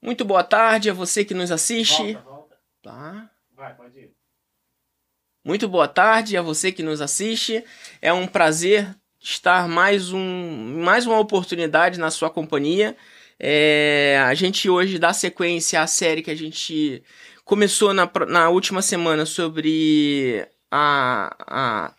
[0.00, 2.12] Muito boa tarde a você que nos assiste.
[2.12, 2.56] Volta, volta.
[2.82, 3.30] Tá.
[3.54, 4.12] Vai, pode ir.
[5.44, 7.64] Muito boa tarde a você que nos assiste.
[8.00, 12.96] É um prazer estar mais um mais uma oportunidade na sua companhia.
[13.40, 17.02] É, a gente hoje dá sequência à série que a gente
[17.44, 21.94] começou na, na última semana sobre a, a,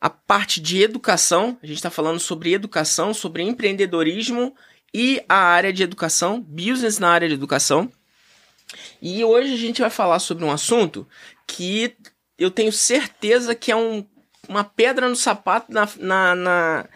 [0.00, 1.58] a parte de educação.
[1.62, 4.54] A gente está falando sobre educação, sobre empreendedorismo
[4.92, 7.90] e a área de educação, business na área de educação.
[9.00, 11.06] E hoje a gente vai falar sobre um assunto
[11.46, 11.96] que
[12.38, 14.06] eu tenho certeza que é um,
[14.48, 16.88] uma pedra no sapato na, na, na,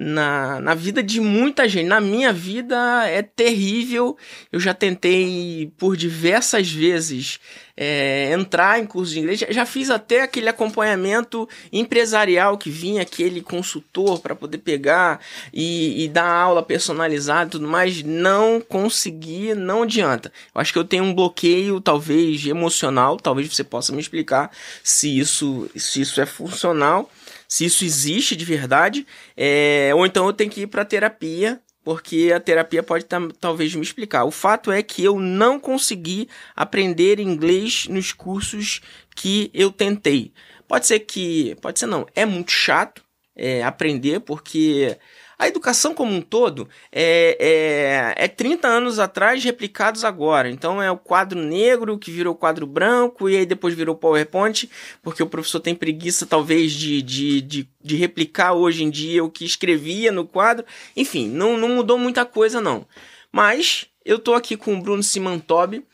[0.00, 1.86] na, na vida de muita gente.
[1.86, 4.16] Na minha vida é terrível.
[4.52, 7.40] Eu já tentei por diversas vezes
[7.76, 9.40] é, entrar em curso de inglês.
[9.50, 15.20] Já- fiz até aquele acompanhamento empresarial que vinha aquele consultor para poder pegar
[15.52, 18.02] e, e dar aula personalizada e tudo mais.
[18.02, 20.32] Não consegui, não adianta.
[20.54, 23.16] Eu acho que eu tenho um bloqueio, talvez emocional.
[23.16, 24.50] Talvez você possa me explicar
[24.82, 27.10] se isso, se isso é funcional,
[27.48, 29.06] se isso existe de verdade.
[29.36, 31.60] É, ou então eu tenho que ir para terapia.
[31.82, 33.06] Porque a terapia pode
[33.40, 34.24] talvez me explicar.
[34.24, 38.82] O fato é que eu não consegui aprender inglês nos cursos
[39.16, 40.34] que eu tentei.
[40.66, 41.56] Pode ser que.
[41.62, 42.06] Pode ser não.
[42.14, 43.02] É muito chato
[43.34, 44.98] é, aprender, porque
[45.38, 50.50] a educação como um todo é, é, é 30 anos atrás replicados agora.
[50.50, 54.68] Então é o quadro negro que virou quadro branco e aí depois virou PowerPoint,
[55.00, 59.30] porque o professor tem preguiça talvez de, de, de, de replicar hoje em dia o
[59.30, 60.66] que escrevia no quadro.
[60.96, 62.84] Enfim, não, não mudou muita coisa não.
[63.30, 65.84] Mas eu tô aqui com o Bruno Simantobi,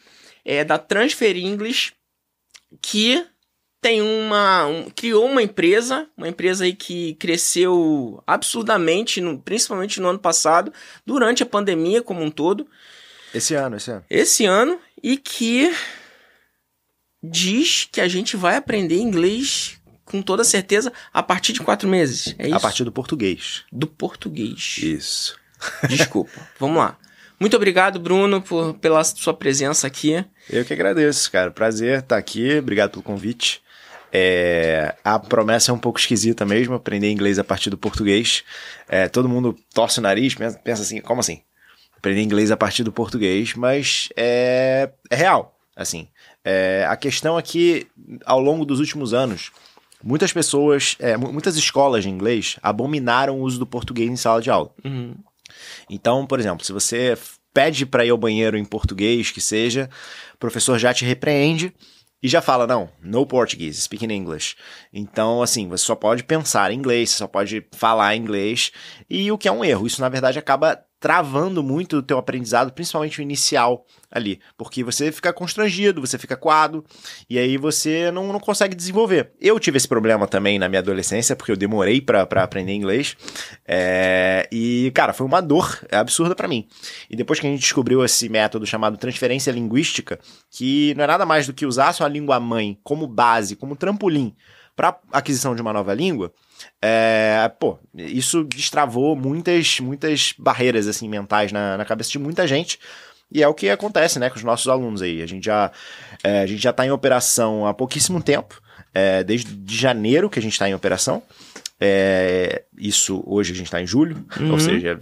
[0.43, 1.93] é, da Transfer English,
[2.81, 3.27] que
[3.85, 10.09] tem uma um- criou uma empresa, uma empresa aí que cresceu absurdamente, no- principalmente no
[10.09, 10.73] ano passado,
[11.05, 12.67] durante a pandemia como um todo,
[13.35, 14.03] Esse ano, esse ano.
[14.09, 15.71] esse ano, e que
[17.23, 22.35] diz que a gente vai aprender inglês com toda certeza a partir de quatro meses.
[22.39, 22.57] É isso?
[22.57, 23.65] A partir do português.
[23.71, 24.77] do português.
[24.79, 25.37] Isso.
[25.91, 26.49] Desculpa.
[26.59, 26.99] Vamos lá.
[27.39, 30.25] Muito obrigado, Bruno, por, pela sua presença aqui.
[30.49, 31.51] Eu que agradeço, cara.
[31.51, 32.59] Prazer estar aqui.
[32.59, 33.63] Obrigado pelo convite.
[34.17, 38.45] É, a promessa é um pouco esquisita mesmo, aprender inglês a partir do português.
[38.89, 41.41] É, todo mundo torce o nariz, pensa, assim, como assim?
[41.97, 46.07] Aprender inglês a partir do português, mas é, é real, assim.
[46.45, 47.89] É, a questão é que,
[48.25, 49.51] ao longo dos últimos anos,
[50.01, 54.41] muitas pessoas, é, mu- muitas escolas de inglês abominaram o uso do português em sala
[54.41, 54.71] de aula.
[54.85, 55.17] Uhum.
[55.91, 57.19] Então, por exemplo, se você
[57.53, 59.91] pede para ir ao banheiro em português, que seja,
[60.35, 61.75] o professor já te repreende
[62.25, 64.57] e já fala, não, no Portuguese, speak in English.
[64.91, 68.73] Então, assim, você só pode pensar em inglês, você só pode falar inglês,
[69.11, 69.87] e o que é um erro.
[69.87, 75.13] Isso, na verdade, acaba travando muito o teu aprendizado, principalmente o inicial ali, porque você
[75.13, 76.83] fica constrangido, você fica coado,
[77.29, 79.33] e aí você não, não consegue desenvolver.
[79.39, 83.19] Eu tive esse problema também na minha adolescência, porque eu demorei para aprender inglês,
[83.69, 86.67] é, e, cara, foi uma dor absurda para mim.
[87.11, 90.19] E depois que a gente descobriu esse método chamado transferência linguística,
[90.51, 93.77] que não é nada mais do que usar a sua língua mãe como base, como
[93.77, 94.35] trampolim
[94.77, 96.33] para aquisição de uma nova língua,
[96.83, 102.79] é, pô, isso destravou muitas, muitas barreiras assim mentais na, na cabeça de muita gente.
[103.33, 105.23] E é o que acontece, né, com os nossos alunos aí.
[105.23, 105.71] A gente já,
[106.23, 108.61] é, a gente já está em operação há pouquíssimo tempo,
[108.93, 111.23] é, desde de janeiro que a gente está em operação.
[111.81, 114.53] É, isso hoje a gente está em julho, Uhum.
[114.53, 114.99] ou seja,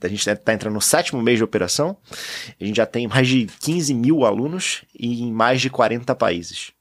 [0.00, 1.96] a gente está entrando no sétimo mês de operação.
[2.60, 6.72] A gente já tem mais de 15 mil alunos em mais de 40 países.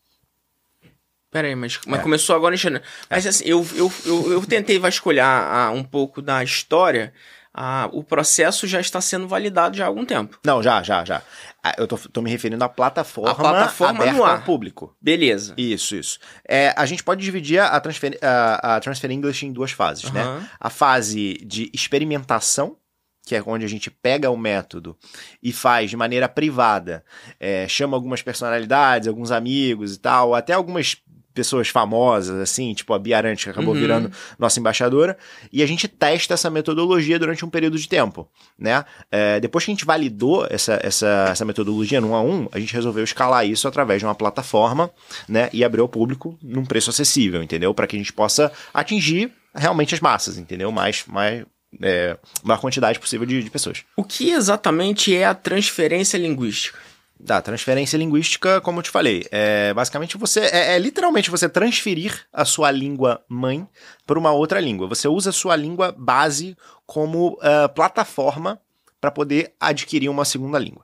[1.31, 2.03] Pera aí, mas, mas É.
[2.03, 2.83] começou agora em janeiro.
[3.09, 7.13] Mas assim, eu, eu, eu, eu tentei vasculhar ah, um pouco da história.
[7.53, 10.39] Ah, o processo já está sendo validado já há algum tempo.
[10.45, 11.21] Não, já, já, já.
[11.61, 14.37] Ah, Eu tô, tô me referindo à plataforma, A plataforma aberta no ar.
[14.37, 14.95] ao público.
[15.01, 15.53] Beleza.
[15.57, 16.17] Isso, isso.
[16.47, 20.21] É, a gente pode dividir a transfer, a, a transfer English em duas fases, né?
[20.23, 20.47] Aham.
[20.59, 22.77] A fase de experimentação,
[23.25, 24.97] que é onde a gente pega o método
[25.43, 27.03] e faz de maneira privada,
[27.39, 30.95] é, chama algumas personalidades, alguns amigos e tal, até algumas
[31.33, 33.79] pessoas famosas, assim, tipo a Bia Arantes, que acabou Uhum.
[33.79, 35.17] virando nossa embaixadora,
[35.51, 38.83] e a gente testa essa metodologia durante um período de tempo, né?
[39.11, 42.59] É, depois que a gente validou essa, essa, essa metodologia no um a um, a
[42.59, 44.91] gente resolveu escalar isso através de uma plataforma,
[45.27, 45.49] né?
[45.53, 47.73] E abrir ao público num preço acessível, entendeu?
[47.73, 50.71] Para que a gente possa atingir realmente as massas, entendeu?
[50.71, 51.45] Mais, mais,
[51.81, 53.83] é, maior quantidade possível de, de pessoas.
[53.95, 56.77] O que exatamente é a transferência linguística?
[57.23, 62.25] Da transferência linguística, como eu te falei, é basicamente você é, é literalmente você transferir
[62.33, 63.67] a sua língua mãe
[64.07, 64.87] para uma outra língua.
[64.87, 68.59] Você usa a sua língua base como ah, plataforma
[68.99, 70.83] para poder adquirir uma segunda língua.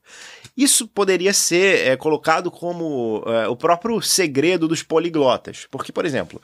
[0.57, 5.67] Isso poderia ser é, colocado como é, o próprio segredo dos poliglotas.
[5.69, 6.41] Porque, por exemplo,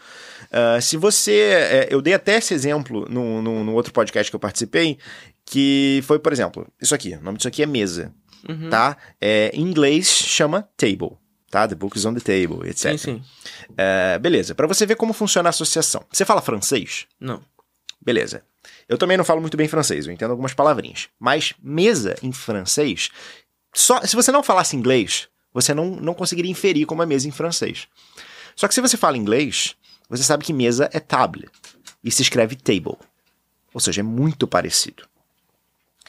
[0.51, 1.87] uh, se você.
[1.89, 4.99] Eu dei até esse exemplo no, no, no, outro podcast que eu participei,
[5.43, 7.15] que foi, por exemplo, isso aqui.
[7.15, 8.13] O nome disso aqui é mesa.
[8.47, 8.69] Uhum.
[8.69, 8.97] Tá?
[9.19, 11.17] É, em inglês chama table.
[11.49, 11.67] Tá?
[11.67, 12.91] The book is on the table, etc.
[12.91, 13.23] Sim, sim.
[13.71, 14.55] Uh, beleza.
[14.55, 16.03] Para você ver como funciona a associação.
[16.11, 17.05] Você fala francês?
[17.19, 17.41] Não.
[18.01, 18.43] Beleza.
[18.89, 21.09] Eu também não falo muito bem francês, eu entendo algumas palavrinhas.
[21.19, 23.09] Mas mesa em francês
[23.73, 27.31] só, se você não falasse inglês, você não, não conseguiria inferir como é mesa em
[27.31, 27.87] francês.
[28.55, 29.75] Só que se você fala inglês,
[30.07, 31.49] você sabe que mesa é table
[32.03, 32.97] e se escreve table.
[33.73, 35.03] Ou seja, é muito parecido.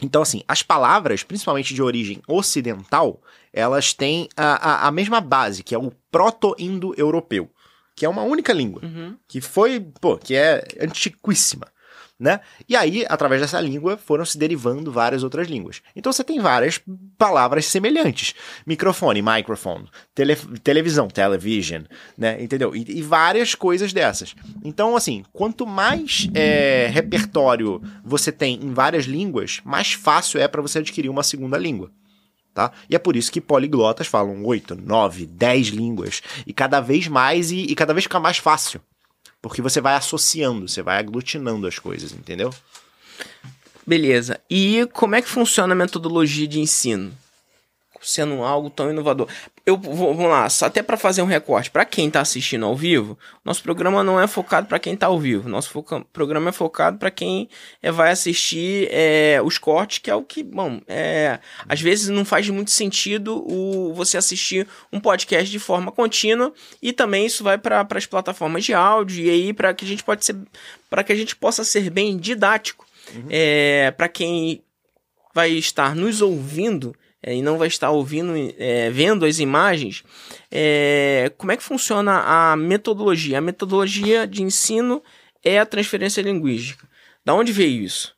[0.03, 3.21] Então, assim, as palavras, principalmente de origem ocidental,
[3.53, 7.49] elas têm a, a, a mesma base, que é o proto-indo-europeu,
[7.95, 9.17] que é uma única língua, uhum.
[9.29, 11.74] que foi, pô, que é antiquíssima
[12.25, 12.41] né?
[12.67, 15.83] E aí, através dessa língua, foram se derivando várias outras línguas.
[15.95, 16.81] Então você tem várias
[17.19, 18.35] palavras semelhantes.
[18.67, 21.83] Microfone, microphone, tele, televisão, television,
[22.17, 22.43] né?
[22.43, 22.75] Entendeu?
[22.75, 24.35] E, e, várias coisas dessas.
[24.65, 30.63] Então, assim, quanto mais é, repertório você tem em várias línguas, mais fácil é para
[30.63, 31.91] você adquirir uma segunda língua.
[32.55, 32.73] Tá?
[32.89, 36.23] E é por isso que poliglotas falam 8, 9, 10 línguas.
[36.47, 38.81] E cada vez mais, e, e cada vez fica mais fácil.
[39.45, 42.51] Porque você vai associando, você vai aglutinando as coisas, entendeu?
[43.87, 44.41] Beleza.
[44.49, 47.13] E como é que funciona a metodologia de ensino?
[48.05, 49.29] Sendo algo tão inovador.
[49.67, 52.77] Eu vou, vamos lá, só até para fazer um recorte, para quem está assistindo ao
[52.77, 55.49] vivo, nosso programa não é focado para quem está ao vivo.
[55.49, 57.49] Nosso foca, programa é focado para quem
[57.83, 62.27] é, vai assistir é, os cortes, que é o que, bom, é, às vezes não
[62.27, 66.53] faz muito sentido o, você assistir um podcast de forma contínua
[66.83, 70.05] e também isso vai para as plataformas de áudio e aí para que a gente
[70.05, 70.37] pode ser,
[70.91, 72.87] para que a gente possa ser bem didático.
[73.15, 73.27] Uhum.
[73.31, 74.63] É, para quem
[75.35, 76.95] vai estar nos ouvindo
[77.27, 80.05] é, e não vai estar ouvindo, é, vendo as imagens,
[80.51, 83.39] é, como é que funciona a metodologia?
[83.39, 85.03] A metodologia de ensino
[85.43, 86.87] é a transferência linguística.
[87.25, 88.15] Da onde veio isso?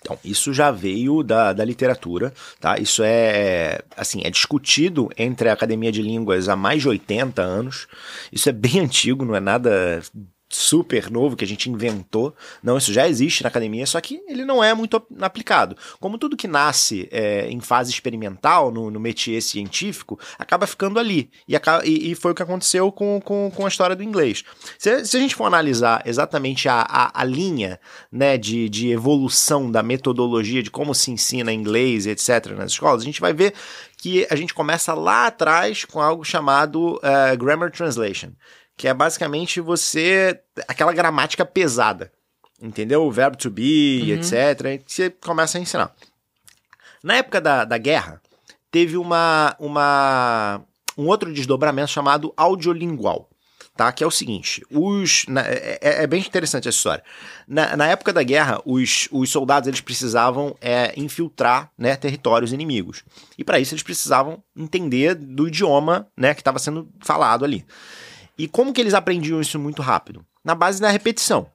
[0.00, 2.78] Então, isso já veio da, da literatura, tá?
[2.78, 7.88] Isso é, assim, é discutido entre a Academia de Línguas há mais de 80 anos.
[8.30, 10.00] Isso é bem antigo, não é nada
[10.48, 12.34] super novo que a gente inventou.
[12.62, 15.76] Não, isso já existe na academia, só que ele não é muito aplicado.
[15.98, 21.30] Como tudo que nasce é, em fase experimental, no, no métier científico, acaba ficando ali.
[21.48, 24.44] E, e, e, foi o que aconteceu com, com, com a história do inglês.
[24.78, 29.70] Se, se a gente for analisar exatamente a, a, a, linha né, de, de evolução
[29.70, 33.52] da metodologia de como se ensina inglês, etc., nas escolas, a gente vai ver
[33.98, 38.30] que a gente começa lá atrás com algo chamado uh, Grammar Translation
[38.76, 40.40] que é basicamente você.
[40.68, 42.12] aquela gramática pesada.
[42.60, 43.04] Entendeu?
[43.04, 44.14] O verbo to be, uhum.
[44.14, 44.82] etc.
[44.86, 45.94] Você começa a ensinar.
[47.02, 48.20] Na época da, da guerra,
[48.70, 50.62] teve uma, uma,
[50.96, 53.28] um outro desdobramento chamado audiolingual.
[53.76, 53.92] Tá?
[53.92, 57.04] Que é o seguinte: os, na, é, é, é, bem interessante essa história.
[57.46, 63.04] Na, na, época da guerra, os, os soldados eles precisavam é, infiltrar né, territórios inimigos.
[63.36, 67.66] E para isso eles precisavam entender do idioma né, que estava sendo falado ali.
[68.38, 70.24] E como que eles aprendiam isso muito rápido?
[70.44, 71.50] Na base da repetição,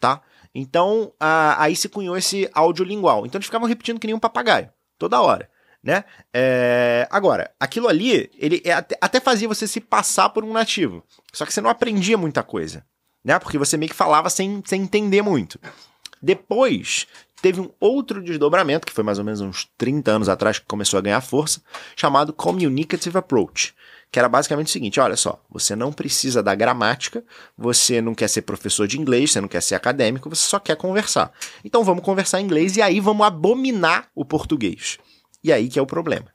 [0.00, 0.20] tá?
[0.54, 3.26] Então, a, aí se cunhou esse audiolingual.
[3.26, 5.48] Então eles ficavam repetindo que nem um papagaio, toda hora,
[5.82, 6.04] né?
[6.32, 11.02] É, agora, aquilo ali, ele é, até fazia você se passar por um nativo.
[11.32, 12.84] Só que você não aprendia muita coisa,
[13.24, 13.38] né?
[13.38, 15.58] Porque você meio que falava sem, sem entender muito.
[16.20, 17.06] Depois,
[17.40, 20.98] teve um outro desdobramento, que foi mais ou menos uns 30 anos atrás que começou
[20.98, 21.62] a ganhar força,
[21.94, 23.74] chamado Communicative Approach
[24.10, 27.24] que era basicamente o seguinte: olha só, você não precisa da gramática,
[27.56, 30.76] você não quer ser professor de inglês, você não quer ser acadêmico, você só quer
[30.76, 31.32] conversar.
[31.64, 34.98] Então vamos conversar em inglês e aí vamos abominar o português.
[35.42, 36.26] E aí que é o problema.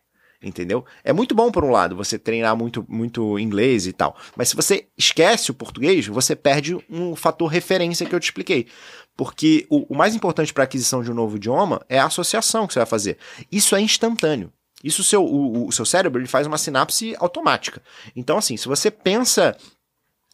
[0.43, 0.85] Entendeu?
[1.05, 4.17] É muito bom, por um lado, você treinar muito, muito inglês e tal.
[4.35, 8.67] Mas se você esquece o português, você perde um fator referência que eu te expliquei.
[9.15, 12.67] Porque o, o mais importante para a aquisição de um novo idioma é a associação
[12.67, 13.17] que você vai fazer.
[13.49, 14.51] Isso é instantâneo.
[14.83, 17.81] Isso o seu, o, o seu cérebro ele faz uma sinapse automática.
[18.15, 19.55] Então, assim, se você pensa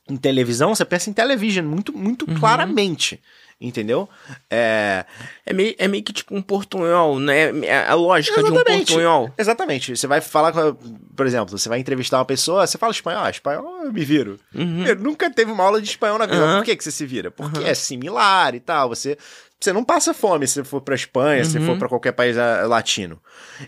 [0.10, 2.40] em televisão, você pensa em television muito, muito uhum.
[2.40, 3.22] claramente.
[3.62, 4.08] Entendeu?
[4.50, 5.06] É...
[5.46, 7.50] É, meio, é meio que tipo um portunhol, né?
[7.66, 8.64] É a lógica Exatamente.
[8.64, 9.34] de um portunhol.
[9.38, 9.98] Exatamente.
[9.98, 10.60] Você vai falar com.
[10.60, 10.76] A,
[11.14, 14.40] por exemplo, você vai entrevistar uma pessoa, você fala espanhol, ah, espanhol eu me viro.
[14.56, 14.86] Uhum.
[14.86, 16.42] Eu nunca teve uma aula de espanhol na vida.
[16.42, 16.56] Uhum.
[16.60, 17.32] Por que, que você se vira?
[17.32, 17.68] Porque uhum.
[17.68, 18.88] é similar e tal.
[18.88, 19.18] Você
[19.60, 21.50] você não passa fome se for para Espanha, uhum.
[21.50, 23.20] se for para qualquer país ah, latino.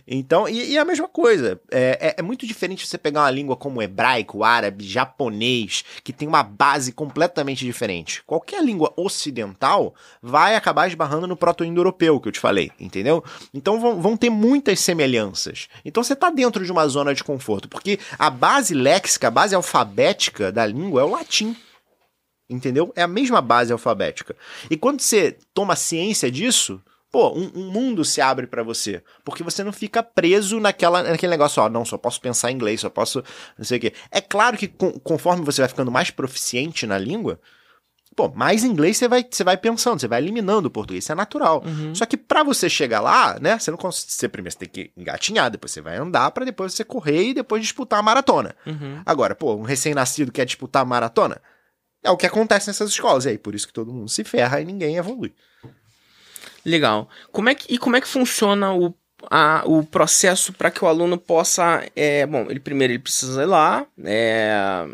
[0.07, 1.60] Então, e, e a mesma coisa.
[1.69, 6.27] É, é, é, muito diferente você pegar uma língua como hebraico, árabe, japonês, que tem
[6.27, 8.24] uma base completamente diferente.
[8.25, 13.24] Qualquer língua ocidental vai acabar esbarrando no proto-indo-europeu que eu te falei, entendeu?
[13.53, 15.67] Então vão, vão ter muitas semelhanças.
[15.83, 19.53] Então você tá dentro de uma zona de conforto, porque a base léxica, a base
[19.53, 21.55] alfabética da língua é o latim.
[22.51, 22.91] Entendeu?
[22.96, 24.36] É a mesma base alfabética.
[24.70, 26.81] E quando você toma ciência disso,
[27.12, 29.03] pô, um, um mundo se abre para você.
[29.24, 32.81] Porque você não fica preso naquela, naquele negócio, ó, não, só posso pensar em inglês,
[32.81, 33.24] só posso.
[33.58, 33.93] não sei o quê.
[34.10, 37.39] É claro que com, conforme você vai ficando mais proficiente na língua,
[38.15, 41.15] pô, mais inglês você vai, você vai pensando, você vai eliminando o português, isso é
[41.15, 41.63] natural.
[41.65, 41.93] Uhum.
[41.93, 44.91] Só que para você chegar lá, né, você não consegue, você primeiro você tem que
[44.96, 48.55] engatinhar, depois você vai andar para depois você correr e depois disputar a maratona.
[48.65, 49.01] Uhum.
[49.05, 51.41] Agora, pô, um recém-nascido quer disputar a maratona?
[52.03, 54.60] É o que acontece nessas escolas, e aí por isso que todo mundo se ferra
[54.60, 55.34] e ninguém evolui.
[56.65, 57.10] Legal.
[57.31, 58.93] Como é que, e como é que funciona o,
[59.29, 61.84] a, o processo para que o aluno possa.
[61.96, 64.88] É, bom, ele primeiro ele precisa ir lá, é,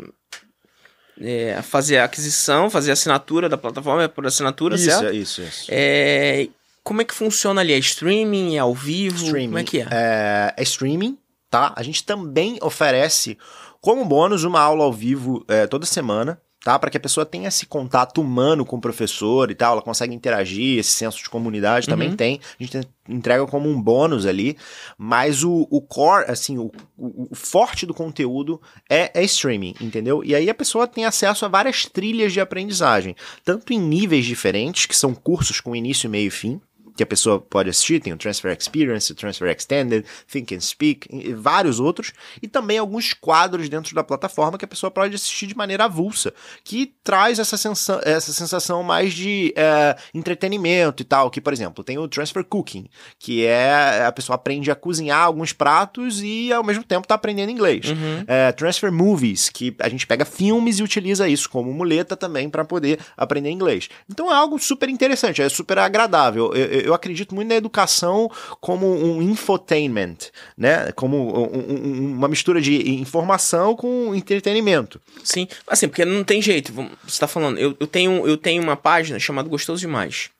[1.20, 5.14] é, fazer a aquisição, fazer a assinatura da plataforma é por assinatura, isso, certo?
[5.14, 5.66] isso, isso.
[5.68, 6.48] É,
[6.82, 7.72] como é que funciona ali?
[7.72, 8.56] É streaming?
[8.56, 9.24] É ao vivo?
[9.24, 9.46] Streaming.
[9.46, 9.86] Como é que é?
[9.90, 11.18] É, é streaming,
[11.50, 11.72] tá?
[11.76, 13.36] A gente também oferece
[13.80, 16.40] como bônus uma aula ao vivo é, toda semana.
[16.68, 19.80] Tá, para que a pessoa tenha esse contato humano com o professor e tal, ela
[19.80, 22.16] consegue interagir, esse senso de comunidade também Uhum.
[22.16, 22.40] tem.
[22.60, 24.54] A gente entrega como um bônus ali,
[24.98, 30.22] mas o, o core, assim, o, o, o forte do conteúdo é, é streaming, entendeu?
[30.22, 34.84] E aí a pessoa tem acesso a várias trilhas de aprendizagem, tanto em níveis diferentes,
[34.84, 36.60] que são cursos com início, meio e fim,
[36.98, 41.08] que a pessoa pode assistir, tem o Transfer Experience, o Transfer Extended, Think and Speak,
[41.12, 42.12] e vários outros,
[42.42, 46.34] e também alguns quadros dentro da plataforma que a pessoa pode assistir de maneira avulsa,
[46.64, 51.84] que traz essa sensação, essa sensação mais de é, entretenimento e tal, que, por exemplo,
[51.84, 56.64] tem o Transfer Cooking, que é a pessoa aprende a cozinhar alguns pratos e ao
[56.64, 57.90] mesmo tempo está aprendendo inglês.
[57.90, 58.24] Uhum.
[58.26, 62.64] É, Transfer Movies, que a gente pega filmes e utiliza isso como muleta também para
[62.64, 63.88] poder aprender inglês.
[64.10, 66.52] Então é algo super interessante, é super agradável.
[66.54, 68.30] Eu, eu- eu acredito muito na educação
[68.60, 70.16] como um infotainment,
[70.56, 70.90] né?
[70.92, 75.00] Como um- um- uma mistura de informação com entretenimento.
[75.22, 76.72] Sim, assim, porque não tem jeito.
[77.06, 80.30] Você tá falando, eu, eu, tenho, eu tenho uma página chamada Gostoso Demais.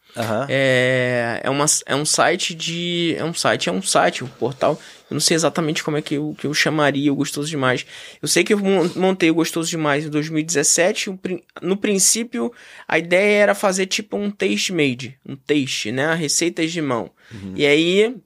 [0.48, 3.14] É, é, uma, é um site de.
[3.16, 4.80] É um site, é um site, um portal.
[5.10, 7.86] Eu não sei exatamente como é que eu, que eu chamaria o Gostoso Demais.
[8.20, 11.10] Eu sei que eu mon- montei o Gostoso Demais em 2017.
[11.10, 12.52] o prin- No princípio,
[12.86, 15.18] a ideia era fazer tipo um taste made.
[15.26, 16.12] Um taste, né?
[16.14, 17.10] Receitas de mão.
[17.54, 18.16] E aí,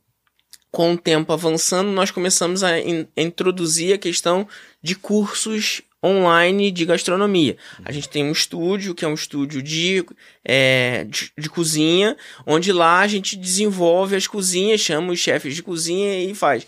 [0.70, 4.48] com o tempo avançando, nós começamos a, in- a introduzir a questão
[4.82, 7.56] de cursos online de gastronomia.
[7.84, 10.04] A gente tem um estúdio, que é um estúdio de,
[10.44, 12.16] é, de, de cozinha,
[12.46, 16.66] onde lá a gente desenvolve as cozinhas, chama os chefes de cozinha e faz.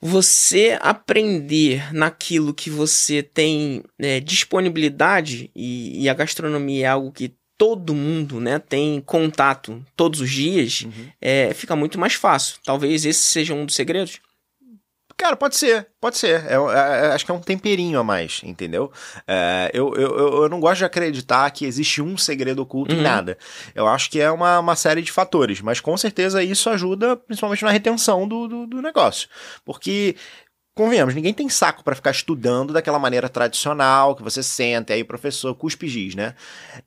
[0.00, 7.34] Você aprender naquilo que você tem é, disponibilidade, e, e a gastronomia é algo que
[7.58, 10.86] todo mundo né, tem contato todos os dias,
[11.20, 12.56] é, fica muito mais fácil.
[12.64, 14.18] Talvez esse seja um dos segredos.
[15.20, 16.46] Cara, pode ser, pode ser.
[16.46, 18.90] É, é- é- acho que é um temperinho a mais, entendeu?
[19.28, 23.02] É, eu, eu, eu não gosto de acreditar que existe um segredo oculto em Uhum.
[23.02, 23.36] nada.
[23.74, 27.62] Eu acho que é uma, uma série de fatores, mas com certeza isso ajuda principalmente
[27.62, 29.28] na retenção do, do, do negócio.
[29.64, 30.16] Porque.
[30.72, 35.02] Convenhamos, ninguém tem saco pra ficar estudando daquela maneira tradicional, que você senta e aí
[35.02, 36.34] o professor cuspe giz, né?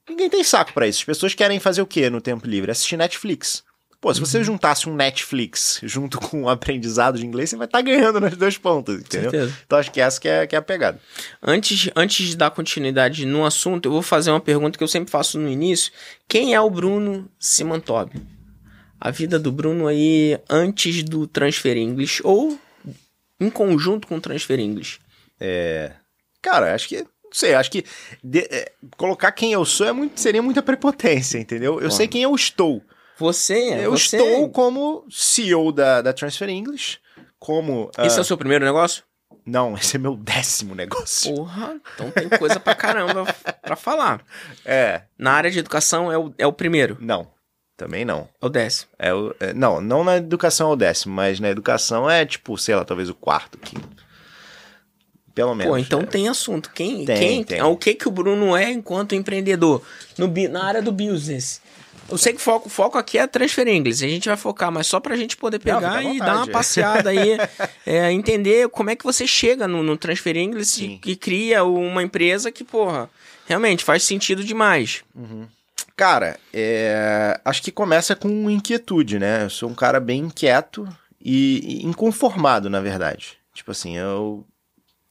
[0.10, 1.00] Ninguém tem saco pra isso.
[1.02, 2.72] As pessoas querem fazer o quê no tempo livre?
[2.72, 3.62] Assistir Netflix.
[4.04, 4.44] Pô, se você Uhum.
[4.44, 8.58] juntasse um Netflix junto com um aprendizado de inglês, você vai estar ganhando nas duas
[8.58, 9.32] pontas, entendeu?
[9.32, 9.58] Certeza.
[9.66, 11.00] Então acho que essa que é, que é a pegada.
[11.42, 15.10] Antes, antes de dar continuidade no assunto, eu vou fazer uma pergunta que eu sempre
[15.10, 15.90] faço no início.
[16.28, 18.12] Quem é o Bruno Simantob?
[19.00, 22.60] A vida do Bruno aí antes do Transfer English ou
[23.40, 25.00] em conjunto com o Transfer English?
[26.42, 26.98] Cara, acho que.
[27.02, 27.08] Não
[27.40, 27.84] sei, acho que
[28.24, 31.80] de- é, colocar quem eu sou é muito, seria muita prepotência, entendeu?
[31.82, 32.84] Eu sei quem eu estou.
[33.24, 34.18] Você, eu você...
[34.18, 37.00] estou como CEO da, da Transfer English,
[37.40, 37.90] como.
[37.98, 39.02] Esse é o seu primeiro negócio?
[39.46, 41.34] Não, esse é meu décimo negócio.
[41.34, 43.26] Porra, então tem coisa pra caramba
[43.62, 44.22] pra falar.
[44.66, 47.32] É, Na área de educação é o, é o primeiro, não.
[47.78, 48.28] Também não.
[48.42, 48.92] é o décimo.
[49.00, 52.58] É o, é, não, não na educação é o décimo, mas na educação é tipo,
[52.58, 54.04] sei lá, talvez o quarto, quinto.
[55.34, 55.72] Pelo menos.
[55.72, 56.06] Pô, então é.
[56.06, 56.72] tem assunto.
[56.72, 57.62] Quem, Tem, quem, tem.
[57.64, 59.82] O que que o Bruno é enquanto empreendedor
[60.18, 61.63] no, na área do business?
[62.10, 64.04] Eu sei que o foco, foco aqui é transfer inglês.
[64.04, 66.48] A gente vai focar, mas só pra gente poder Não, pegar à e dar uma
[66.48, 67.38] passeada aí,
[67.86, 72.04] é, entender como é que você chega no, no transfer inglês e, e cria uma
[72.04, 73.10] empresa que, porra,
[73.46, 75.04] realmente faz sentido demais.
[75.96, 79.44] Cara, é, acho que começa com inquietude, né?
[79.46, 80.88] Eu sou um cara bem inquieto
[81.22, 83.38] e, e inconformado, na verdade.
[83.54, 84.46] Tipo assim, eu,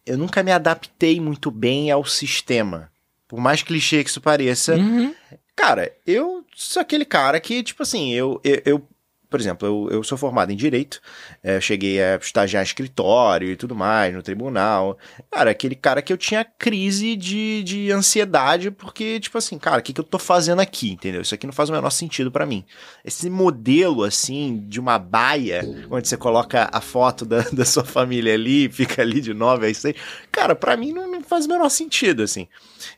[0.05, 2.91] eu nunca me adaptei muito bem ao sistema.
[3.29, 5.15] Por mais clichê que isso pareça, Uhum.
[5.57, 8.89] Cara, eu sou aquele cara que, tipo assim, eu, eu, eu
[9.33, 11.01] por exemplo, eu, eu sou formado em Direito,
[11.43, 14.97] é, cheguei a estagiar em escritório e tudo mais, no tribunal.
[15.31, 19.83] Cara, aquele cara que eu tinha crise de, de ansiedade, porque, tipo assim, cara, o
[19.83, 21.21] que, que eu tô fazendo aqui, entendeu?
[21.21, 22.65] Isso aqui não faz o menor sentido para mim.
[23.05, 28.35] Esse modelo, assim, de uma baia, onde você coloca a foto da, da sua família
[28.35, 29.97] ali, fica ali de 9 a 6,
[30.31, 32.47] cara, para mim não, não, faz o menor sentido, assim.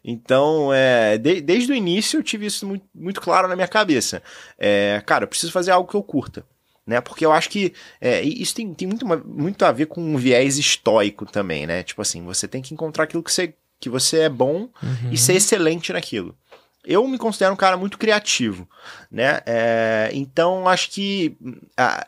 [0.04, 4.22] Então, é, de, desde o início eu tive isso muito, muito claro na minha cabeça.
[4.58, 6.44] É, cara, eu preciso fazer algo que eu curta.
[6.86, 7.00] Né?
[7.00, 10.58] Porque eu acho que é, isso tem, tem muito, muito a ver com um viés
[10.58, 11.82] estoico também, né?
[11.82, 15.10] Tipo assim, você tem que encontrar aquilo que você, que você é bom uhum.
[15.10, 16.36] e ser excelente naquilo.
[16.84, 18.68] Eu me considero um cara muito criativo,
[19.10, 19.40] né?
[19.46, 21.34] É, então, acho que
[21.74, 22.06] a,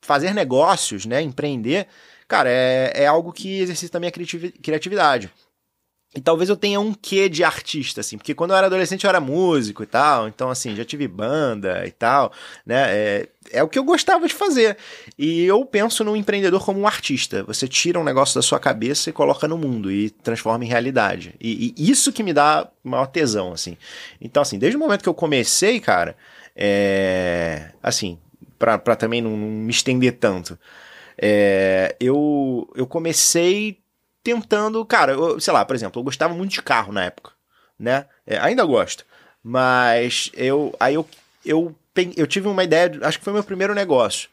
[0.00, 1.20] fazer negócios, né?
[1.20, 1.88] Empreender,
[2.28, 5.32] cara, é, é algo que exercita a minha criatividade.
[6.12, 9.08] E talvez eu tenha um quê de artista, assim, porque quando eu era adolescente eu
[9.08, 12.32] era músico e tal, então, assim, já tive banda e tal,
[12.66, 12.90] né?
[12.90, 14.76] É, é o que eu gostava de fazer.
[15.16, 17.44] E eu penso no empreendedor como um artista.
[17.44, 21.34] Você tira um negócio da sua cabeça e coloca no mundo e transforma em realidade.
[21.40, 23.76] E, e isso que me dá maior tesão, assim.
[24.20, 26.16] Então, assim, desde o momento que eu comecei, cara,
[26.56, 27.70] é.
[27.80, 28.18] Assim,
[28.58, 30.58] pra, pra também não, não me estender tanto.
[31.16, 33.79] É, eu, eu comecei
[34.22, 37.32] tentando, cara, eu, sei lá, por exemplo, eu gostava muito de carro na época,
[37.78, 38.06] né?
[38.26, 39.04] É, ainda gosto,
[39.42, 41.08] mas eu aí eu,
[41.44, 41.74] eu,
[42.16, 44.28] eu tive uma ideia, acho que foi meu primeiro negócio.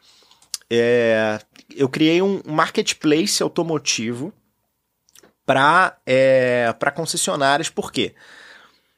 [0.70, 1.40] É,
[1.74, 4.32] eu criei um marketplace automotivo
[5.46, 8.14] para é, concessionárias, por quê?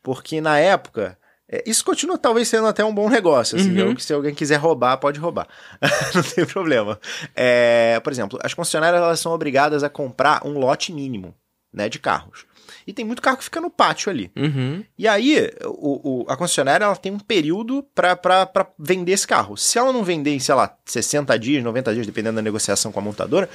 [0.02, 1.16] Porque na época
[1.50, 3.98] é, isso continua talvez sendo até um bom negócio, assim, uhum.
[3.98, 5.48] se alguém quiser roubar, pode roubar.
[6.14, 7.00] não tem problema.
[7.34, 11.34] É, por exemplo, as concessionárias elas são obrigadas a comprar um lote mínimo
[11.72, 12.46] né, de carros.
[12.86, 14.30] E tem muito carro que fica no pátio ali.
[14.36, 14.84] Uhum.
[14.96, 19.56] E aí, o, o, a concessionária ela tem um período para vender esse carro.
[19.56, 23.00] Se ela não vender em, sei lá, 60 dias, 90 dias, dependendo da negociação com
[23.00, 23.50] a montadora,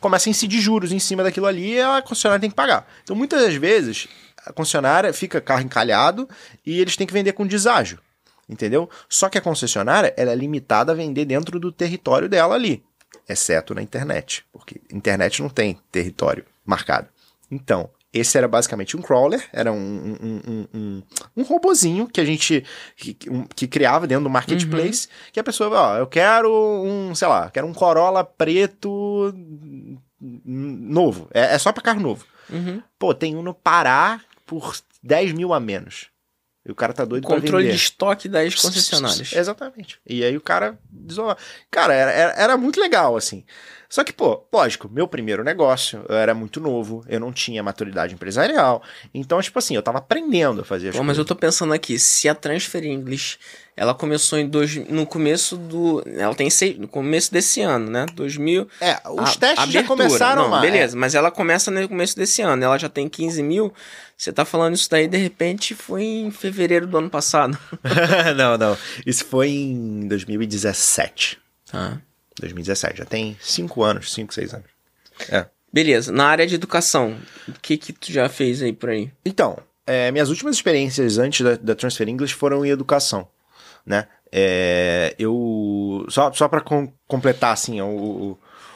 [0.00, 2.86] começa a incidir juros em cima daquilo ali e a concessionária tem que pagar.
[3.02, 4.08] Então, muitas das vezes,
[4.44, 6.28] a concessionária fica carro encalhado
[6.64, 7.98] e eles têm que vender com deságio,
[8.48, 8.88] entendeu?
[9.08, 12.82] Só que a concessionária ela é limitada a vender dentro do território dela ali,
[13.28, 17.08] exceto na internet, porque internet não tem território marcado.
[17.50, 21.02] Então, esse era basicamente um crawler, era um, um, um, um,
[21.38, 22.62] um robozinho que a gente
[22.94, 25.32] que, um, que criava dentro do marketplace, uhum.
[25.32, 26.52] que a pessoa, ó, eu quero
[26.84, 29.32] um, sei lá, quero um Corolla preto
[30.20, 32.26] novo, é, é só para carro novo.
[32.50, 32.82] Uhum.
[32.98, 34.20] Pô, tem um no Pará
[34.52, 36.08] por 10 mil a menos.
[36.64, 37.70] E o cara tá doido Controle pra vender.
[37.70, 39.32] de estoque das concessionárias.
[39.32, 39.98] Exatamente.
[40.06, 41.36] E aí o cara desolou.
[41.70, 43.44] Cara, era, era, era, muito legal, assim.
[43.92, 48.14] Só que, pô, lógico, meu primeiro negócio, eu era muito novo, eu não tinha maturidade
[48.14, 48.82] empresarial.
[49.12, 51.06] Então, tipo assim, eu tava aprendendo a fazer as pô, coisas.
[51.08, 53.38] Mas eu tô pensando aqui, se a Transfer English,
[53.76, 56.02] ela começou em dois, no começo do...
[56.06, 58.06] Ela tem seis, no começo desse ano, né?
[58.14, 58.66] 2000...
[58.80, 59.72] É, os a, testes abertura.
[59.72, 60.98] já começaram não, Beleza, é.
[60.98, 63.74] mas ela começa no começo desse ano, ela já tem 15 mil.
[64.16, 67.58] Você tá falando isso daí, de repente, foi em fevereiro do ano passado.
[68.38, 68.74] não, não.
[69.04, 71.38] Isso foi em 2017.
[71.70, 72.00] Tá.
[72.42, 74.66] 2017, já tem 5 anos, 5, 6 anos.
[75.28, 75.46] É.
[75.72, 77.16] Beleza, na área de educação,
[77.48, 79.10] o que que tu já fez aí por aí?
[79.24, 83.26] Então, é, minhas últimas experiências antes da, da, Transfer English foram em educação,
[83.86, 84.06] né?
[84.30, 87.88] É, eu só só para com, completar assim o,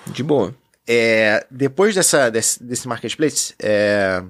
[0.07, 0.55] o, de boa.
[0.87, 4.22] É, depois dessa desse, desse marketplace, é,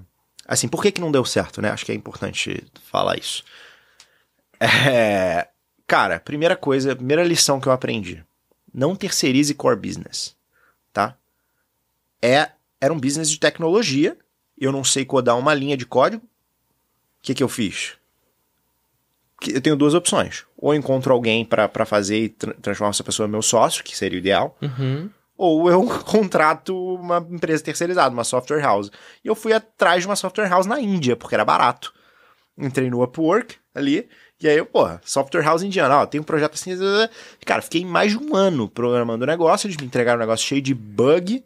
[0.47, 1.71] assim, por que que não deu certo, né?
[1.71, 3.45] Acho que é importante falar isso.
[4.59, 5.47] É,
[5.87, 8.26] cara, primeira coisa, primeira lição que eu aprendi
[8.77, 10.37] não terceirize core business,
[10.93, 11.17] tá?
[12.21, 14.19] É, era um business de tecnologia,
[14.59, 16.23] eu não sei codar uma linha de código.
[16.23, 17.95] O que, que eu fiz?
[19.49, 20.45] Eu tenho duas opções.
[20.59, 24.19] Ou encontro alguém para fazer e tra transformar essa pessoa no meu sócio, que seria
[24.19, 24.57] o ideal.
[24.61, 25.11] Uhum.
[25.37, 28.91] Ou eu contrato uma empresa terceirizada, uma software house.
[29.25, 31.95] E eu fui atrás de uma software house na Índia, porque era barato.
[32.59, 36.55] Entrei no Upwork ali, e aí eu, porra, software house indiana, ó, tem um projeto
[36.55, 36.73] assim.
[37.45, 40.61] Cara, fiquei mais de um ano programando o negócio, eles me entregaram um negócio cheio
[40.61, 41.43] de bug.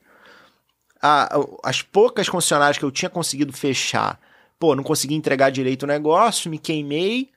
[1.63, 4.19] as poucas concessionárias que eu tinha conseguido fechar,
[4.59, 7.31] pô, não consegui entregar direito o negócio, me queimei.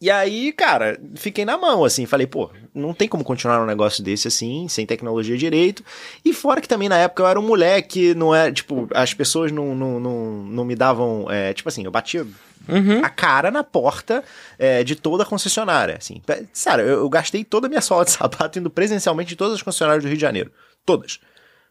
[0.00, 4.04] E aí, cara, fiquei na mão, assim, falei, pô, não tem como continuar um negócio
[4.04, 5.84] desse assim, sem tecnologia direito.
[6.24, 9.50] E fora que também na época eu era um moleque, não é, tipo, as pessoas
[9.50, 12.24] não, não, não, não me davam, é, tipo assim, eu batia
[12.68, 13.04] uhum.
[13.04, 14.24] a cara na porta
[14.58, 15.96] é, de toda a concessionária.
[15.96, 16.22] Assim.
[16.52, 19.62] Sério, eu, eu, gastei toda a minha sola de sapato indo presencialmente em todas as
[19.62, 20.52] concessionárias do Rio de Janeiro.
[20.84, 21.20] Todas.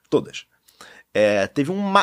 [0.10, 0.46] Todas.
[1.14, 1.94] É, teve um.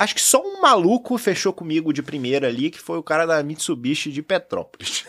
[0.00, 3.40] Acho que só um maluco fechou comigo de primeira ali, que foi o cara da
[3.40, 5.04] Mitsubishi de Petrópolis.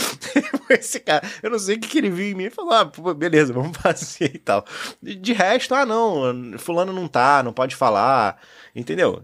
[0.70, 2.90] Esse cara, eu não sei o que, que ele viu em mim e falou: ah,
[3.12, 4.64] beleza, vamos fazer e tal.
[5.02, 8.40] De, de resto, ah, não, Fulano não tá, não pode falar,
[8.74, 9.22] entendeu?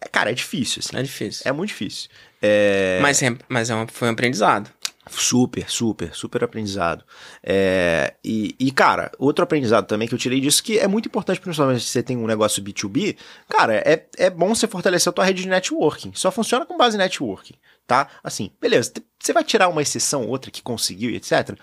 [0.00, 0.96] É, cara, é difícil, assim.
[0.96, 1.42] É difícil.
[1.44, 2.08] É muito difícil.
[2.42, 2.98] É...
[3.02, 4.70] Mas, é- mas é um, foi um aprendizado.
[5.10, 7.04] Super, super, super aprendizado.
[7.42, 11.40] É, e, e, cara, outro aprendizado também que eu tirei disso, que é muito importante,
[11.40, 13.16] principalmente se você tem um negócio B2B,
[13.48, 16.12] cara, é, é bom você fortalecer a tua rede de networking.
[16.14, 17.54] Só funciona com base em networking,
[17.88, 18.08] tá?
[18.22, 21.58] Assim, beleza, você vai tirar uma exceção, outra que conseguiu, e etc.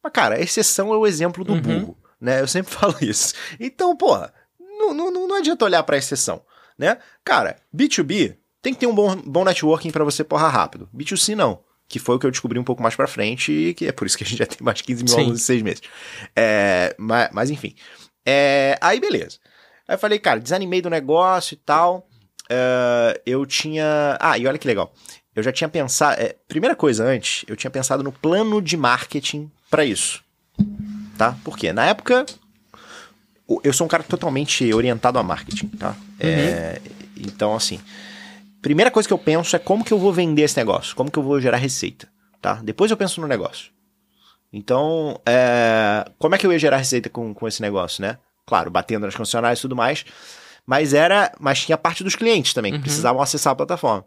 [0.00, 1.60] Mas, cara, a exceção é o exemplo do Uhum.
[1.60, 2.40] burro, né?
[2.40, 3.34] Eu sempre falo isso.
[3.58, 6.42] Então, porra, não, não, não adianta olhar pra exceção,
[6.78, 6.98] né?
[7.24, 10.88] Cara, B2B tem que ter um bom, bom networking pra você porrar rápido.
[10.96, 11.60] B2C não.
[11.88, 14.06] Que foi o que eu descobri um pouco mais pra frente, e que é por
[14.06, 15.20] isso que a gente já tem mais de 15 mil Sim.
[15.20, 15.82] alunos em seis meses.
[16.34, 17.74] É, mas, mas enfim.
[18.24, 19.38] É, aí beleza.
[19.86, 22.06] Aí eu falei, cara, desanimei do negócio e tal.
[22.48, 24.16] É, eu tinha.
[24.20, 24.94] Ah, e olha que legal.
[25.34, 26.20] Eu já tinha pensado.
[26.20, 30.22] é, primeira coisa antes, eu tinha pensado no plano de marketing pra isso.
[31.18, 31.36] Tá?
[31.44, 31.72] Por quê?
[31.72, 32.24] Na época,
[33.64, 35.96] eu sou um cara totalmente orientado a marketing, tá?
[36.20, 36.80] É,
[37.16, 37.80] então, assim,
[38.62, 41.18] primeira coisa que eu penso é como que eu vou vender esse negócio, como que
[41.18, 42.08] eu vou gerar receita,
[42.40, 42.54] tá?
[42.62, 43.70] Depois eu penso no negócio.
[44.52, 48.18] Então, é, como é que eu ia gerar receita com, com esse negócio, né?
[48.46, 50.04] Claro, batendo nas concessionárias e tudo mais,
[50.66, 52.82] mas era, mas tinha parte dos clientes também que Uhum.
[52.82, 54.04] precisavam acessar a plataforma.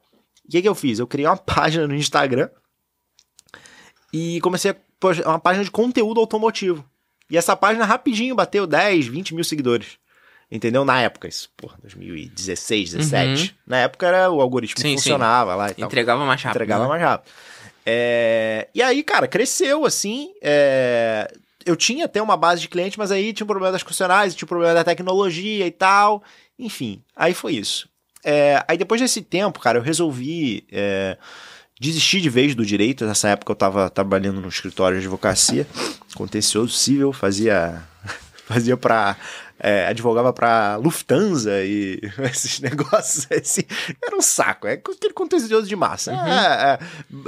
[0.47, 0.99] O que, que eu fiz?
[0.99, 2.49] Eu criei uma página no Instagram
[4.13, 6.85] e comecei a uma página de conteúdo automotivo.
[7.29, 9.97] E essa página rapidinho bateu 10, 20 mil seguidores.
[10.51, 10.85] Entendeu?
[10.85, 13.55] Na época, isso, porra, 2016, 17.
[13.65, 14.95] Na época era o algoritmo Sim, sim.
[14.97, 15.85] funcionava lá e tal.
[15.87, 16.55] Entregava mais rápido.
[16.57, 16.89] Entregava né?
[16.89, 17.31] mais rápido.
[17.85, 20.29] É, E aí, cara, cresceu assim.
[20.41, 21.31] é,
[21.65, 24.45] Eu tinha até uma base de cliente, mas aí tinha um problema das concessionárias, tinha
[24.45, 26.23] um problema da tecnologia e tal.
[26.57, 27.89] Enfim, aí foi isso.
[28.23, 31.17] É, Aí depois desse tempo, cara, eu resolvi é,
[31.79, 33.05] desistir de vez do direito.
[33.05, 35.67] Nessa época eu tava trabalhando no escritório de advocacia,
[36.15, 37.83] contencioso civil, fazia,
[38.47, 39.15] fazia pra.
[39.59, 41.99] É, advogava pra Lufthansa e
[42.31, 43.63] esses negócios assim.
[44.03, 46.11] Era um saco, é aquele contencioso de massa.
[46.11, 46.79] É,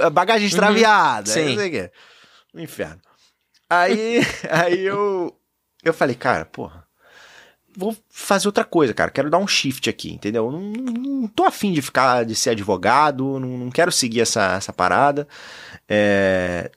[0.04, 1.50] é, bagagem extraviada, Sim.
[1.50, 1.90] não sei o quê.
[2.54, 3.00] Um inferno.
[3.68, 5.34] Aí, aí eu,
[5.82, 6.84] eu falei, cara, porra,
[7.76, 9.10] vou fazer outra coisa, cara.
[9.10, 10.50] Quero dar um shift aqui, entendeu?
[10.50, 14.56] Não, não, não tô afim de ficar, de ser advogado, não, não quero seguir essa,
[14.56, 15.28] essa parada.
[15.88, 16.70] É,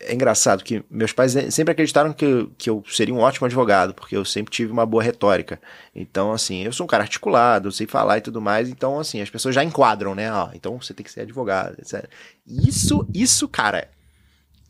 [0.00, 3.92] é engraçado que meus pais sempre acreditaram que, eu- que eu seria um ótimo advogado,
[3.94, 5.60] porque eu sempre tive uma boa retórica.
[5.94, 9.28] Então, assim, eu sou um cara articulado, sei falar e tudo mais, então, assim, as
[9.30, 10.32] pessoas já enquadram, né?
[10.32, 12.08] Ó, então você tem que ser advogado, etc.
[12.46, 13.88] Isso, isso, cara,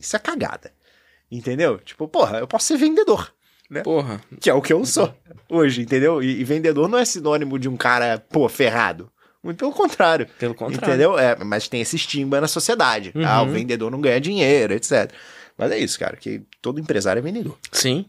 [0.00, 0.72] isso é cagada.
[1.30, 1.78] Entendeu?
[1.78, 3.30] Tipo, porra, eu posso ser vendedor.
[3.82, 4.22] Porra.
[4.40, 5.14] Que é o que eu sou
[5.50, 6.22] hoje, entendeu?
[6.22, 9.12] E, e vendedor não é sinônimo de um cara, pô, ferrado.
[9.48, 10.28] Muito pelo contrário.
[10.38, 10.86] Pelo contrário.
[10.86, 11.18] Entendeu?
[11.18, 13.12] É, mas tem esse estigma na sociedade.
[13.14, 13.26] Uhum.
[13.26, 15.10] Ah, o vendedor não ganha dinheiro, etc.
[15.56, 17.56] Mas é isso, cara, que todo empresário é vendedor.
[17.72, 18.04] Sim.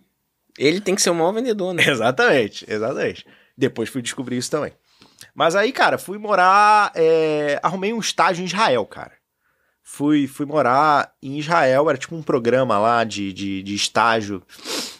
[0.57, 1.83] Ele tem que ser o maior vendedor, né?
[1.87, 3.25] Exatamente, exatamente.
[3.57, 4.73] Depois fui descobrir isso também.
[5.33, 6.91] Mas aí, cara, fui morar.
[6.93, 9.13] é, Arrumei um estágio em Israel, cara.
[9.81, 14.43] Fui, fui morar em Israel, era tipo um programa lá de, de, de estágio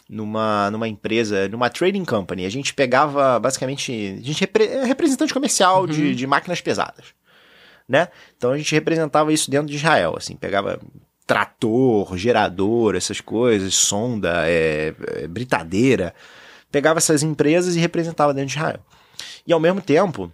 [0.10, 2.46] numa, numa empresa, numa trading company.
[2.46, 7.06] A gente pegava, basicamente, a gente repre- é representante comercial de, de máquinas pesadas,
[7.88, 8.08] né?
[8.36, 10.80] Então a gente representava isso dentro de Israel, assim, pegava
[11.28, 16.16] trator, gerador, essas coisas, sonda, é, é, britadeira,
[16.72, 18.80] pegava essas empresas e representava dentro de Israel.
[19.46, 20.32] E ao mesmo tempo,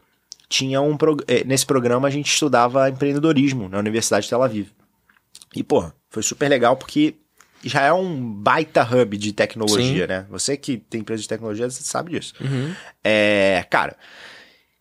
[0.48, 4.70] tinha um prog- eh, nesse programa a gente estudava empreendedorismo na Universidade de Tel Aviv.
[5.54, 7.16] E, pô, foi super legal porque
[7.66, 10.26] Israel é um baita hub de tecnologia, né?
[10.30, 12.34] Você que tem empresa de tecnologia, você sabe disso.
[12.40, 12.74] Uhum.
[13.04, 13.96] É, cara.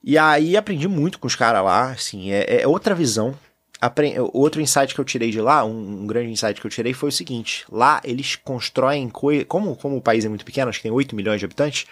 [0.03, 3.35] E aí aprendi muito com os caras lá, assim, é, é outra visão.
[3.81, 6.93] Apre- Outro insight que eu tirei de lá, um, um grande insight que eu tirei
[6.93, 9.45] foi o seguinte: lá eles constroem coisas.
[9.49, 11.87] Como, como o país é muito pequeno, acho que tem 8 milhões de habitantes,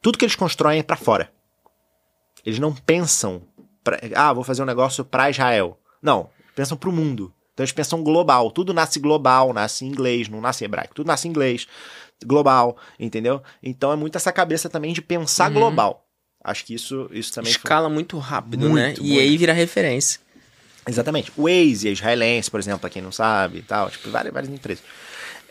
[0.00, 1.30] tudo que eles constroem é pra fora.
[2.44, 3.42] Eles não pensam,
[3.82, 5.78] pra, ah, vou fazer um negócio pra Israel.
[6.00, 7.32] Não, pensam pro mundo.
[7.56, 8.50] Então eles pensam global.
[8.50, 10.94] Tudo nasce global, nasce em inglês, não nasce em hebraico.
[10.94, 11.66] Tudo nasce em inglês,
[12.22, 13.42] global, entendeu?
[13.62, 15.54] Então é muito essa cabeça também de pensar Uhum.
[15.54, 16.06] global.
[16.44, 18.94] Acho que isso, isso também foi- Escala muito rápido, Muito, né?
[18.98, 19.20] E muito.
[19.20, 20.20] aí vira referência.
[20.86, 21.32] Exatamente.
[21.34, 23.88] O Waze é israelense, por exemplo, pra quem não sabe e tal.
[23.90, 24.84] Tipo, várias, várias empresas.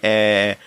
[0.01, 0.57] É...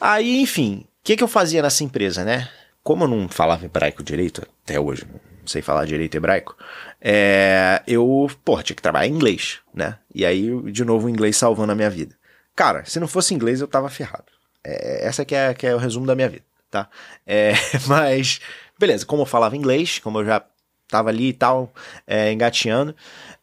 [0.00, 2.48] Aí, enfim, o que, que eu fazia nessa empresa, né?
[2.82, 5.06] Como eu não falava hebraico direito, até hoje,
[5.46, 6.56] não sei falar direito hebraico,
[7.00, 7.82] é...
[7.86, 9.98] eu, pô, tinha que trabalhar em inglês, né?
[10.14, 12.16] E aí, de novo, o inglês salvando a minha vida.
[12.54, 14.26] Cara, se não fosse inglês, eu tava ferrado.
[14.64, 16.88] É, essa que é, que é o resumo da minha vida, tá?
[17.26, 17.52] É,
[17.86, 18.40] mas,
[18.78, 20.44] Beleza, como eu falava inglês, como eu já
[20.88, 21.72] tava ali e tal,
[22.06, 22.94] é, engateando,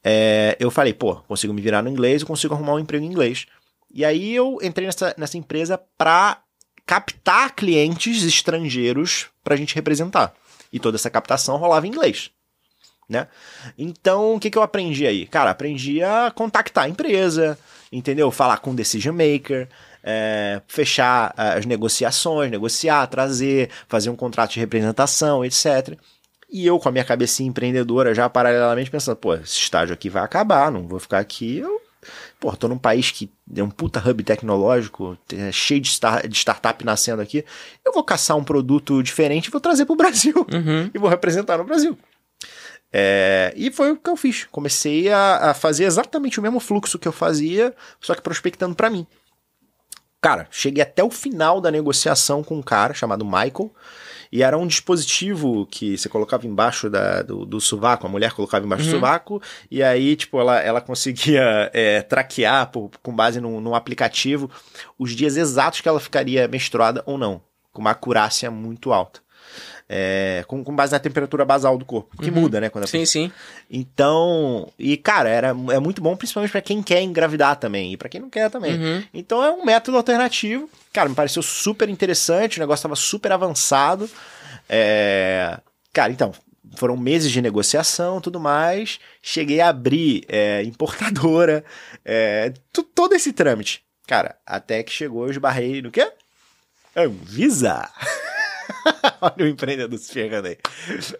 [0.03, 3.07] é, eu falei, pô, consigo me virar no inglês, eu consigo arrumar um emprego em
[3.07, 3.47] inglês.
[3.91, 6.41] E aí eu entrei nessa, nessa empresa pra
[6.85, 10.33] captar clientes estrangeiros pra gente representar.
[10.73, 12.31] E toda essa captação rolava em inglês.
[13.07, 13.27] Né?
[13.77, 15.27] Então, o que, que eu aprendi aí?
[15.27, 17.57] Cara, aprendi a contactar a empresa,
[17.91, 18.31] entendeu?
[18.31, 19.69] Falar com o decision maker,
[20.03, 25.97] é, fechar as negociações, negociar, trazer, fazer um contrato de representação, etc.
[26.49, 30.23] E eu, com a minha cabecinha empreendedora, já paralelamente pensando, pô, esse estágio aqui vai
[30.23, 31.57] acabar, não vou ficar aqui.
[31.59, 31.81] Eu,
[32.43, 36.35] pô, tô num país que é um puta hub tecnológico, é cheio de, star, de
[36.35, 37.45] startup nascendo aqui.
[37.85, 40.35] Eu vou caçar um produto diferente e vou trazer pro Brasil.
[40.51, 40.91] Uhum.
[40.93, 41.97] E vou representar no Brasil.
[42.91, 44.45] É, e foi o que eu fiz.
[44.51, 48.89] Comecei a, a, fazer exatamente o mesmo fluxo que eu fazia, só que prospectando para
[48.89, 49.07] mim.
[50.21, 53.71] Cara, cheguei até o final da negociação com um cara chamado Michael.
[54.35, 58.65] E era um dispositivo que você colocava embaixo da, do, do sovaco, a mulher colocava
[58.65, 58.89] embaixo uhum.
[58.89, 63.75] do sovaco, e aí, tipo, ela, ela conseguia é, traquear por, com base num, num
[63.75, 64.49] aplicativo
[64.97, 69.21] os dias exatos que ela ficaria menstruada ou não, com uma acurácia muito alta
[69.87, 72.41] é, com, com, base na temperatura basal do corpo, que uhum.
[72.41, 72.69] muda, né?
[72.69, 73.31] Quando sim, sim.
[73.69, 78.09] Então, e cara, era, é muito bom, principalmente para quem quer engravidar também, e para
[78.09, 78.75] quem não quer também.
[78.75, 79.03] Uhum.
[79.13, 80.69] Então é um método alternativo.
[80.91, 84.09] Cara, me pareceu super interessante, o negócio tava super avançado.
[84.69, 85.59] É...
[85.91, 86.33] Cara, então,
[86.75, 88.99] foram meses de negociação tudo mais.
[89.21, 91.63] Cheguei a abrir é, importadora,
[92.03, 92.53] é,
[92.95, 93.83] todo esse trâmite.
[94.07, 96.11] Cara, até que chegou, eu esbarrei no quê?
[96.95, 97.89] Anvisa!
[99.21, 100.57] Olha o empreendedor se ferrando aí.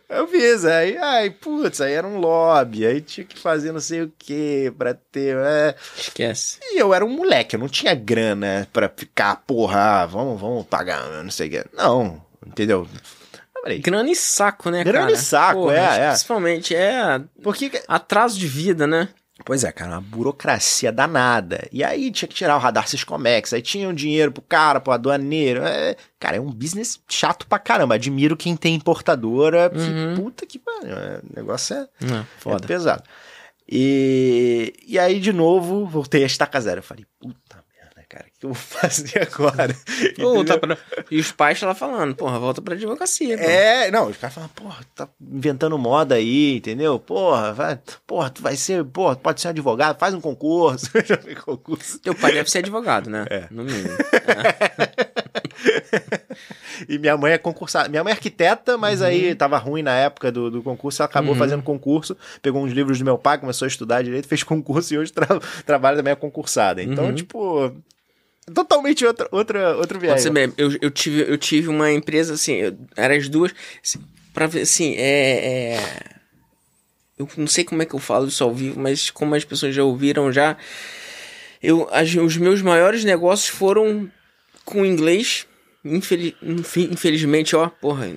[0.10, 4.04] Eu fiz, aí, ai, putz, aí era um lobby, aí tinha que fazer não sei
[4.04, 5.38] o que pra ter.
[5.38, 5.76] É...
[5.98, 6.60] Esquece.
[6.64, 10.66] E eu era um moleque, eu não tinha grana pra ficar, porra, ah, vamos, vamos
[10.66, 11.66] pagar, não sei o que.
[11.74, 12.88] Não, entendeu?
[13.62, 15.06] Falei, grana e saco, né, grana cara?
[15.08, 16.10] Grana e saco, porra, é, é.
[16.10, 17.22] Principalmente, é.
[17.42, 19.08] Porque atraso de vida, né?
[19.46, 21.68] Pois é, cara, uma burocracia danada.
[21.72, 24.94] E aí tinha que tirar o radar Syscomex, aí tinha um dinheiro pro cara, pro
[24.94, 25.64] aduaneiro.
[25.64, 27.96] É, cara, é um business chato pra caramba.
[27.96, 29.72] Admiro quem tem importadora.
[29.74, 30.16] Uhum.
[30.16, 30.96] Puta que pariu.
[30.96, 32.64] É, o negócio é, é, foda.
[32.64, 33.04] é pesado.
[33.70, 36.80] E, e aí, de novo, voltei a estaca zero.
[36.80, 37.63] Eu falei, puta
[38.14, 39.76] cara, o que eu vou fazer agora?
[40.18, 40.78] Volta pra...
[41.10, 43.36] E os pais lá falando, porra, volta pra advocacia.
[43.36, 47.00] É, não, os caras falam, porra, tá inventando moda aí, entendeu?
[47.00, 50.92] Porra, vai, porra, tu vai ser, porra, pode ser advogado, faz um concurso.
[51.44, 52.00] Concurso.
[52.00, 53.26] Teu pai deve ser advogado, né?
[53.30, 53.48] É.
[53.50, 53.90] No mínimo.
[53.90, 55.44] É.
[56.88, 57.90] e minha mãe é concursada.
[57.90, 59.08] Minha mãe é arquiteta, mas uhum.
[59.08, 61.40] aí tava ruim na época do, do concurso, ela acabou uhum.
[61.40, 64.98] fazendo concurso, pegou uns livros do meu pai, começou a estudar direito, fez concurso e
[64.98, 65.28] hoje tra
[65.66, 66.82] trabalha também é concursada.
[66.82, 67.16] Então, uhum.
[67.16, 67.74] tipo,
[68.54, 70.18] totalmente outra, outra, outro viagem.
[70.58, 73.54] Eu, eu, tive, eu tive uma empresa, assim, eu, eram as duas,
[73.84, 74.00] assim,
[74.34, 75.80] pra ver, assim, é, é,
[77.18, 79.74] Eu não sei como é que eu falo isso ao vivo, mas como as pessoas
[79.74, 80.58] já ouviram já,
[81.62, 84.12] eu, as, os meus maiores negócios foram
[84.66, 85.46] com inglês,
[85.84, 88.08] infeliz, infelizmente, ó, porra,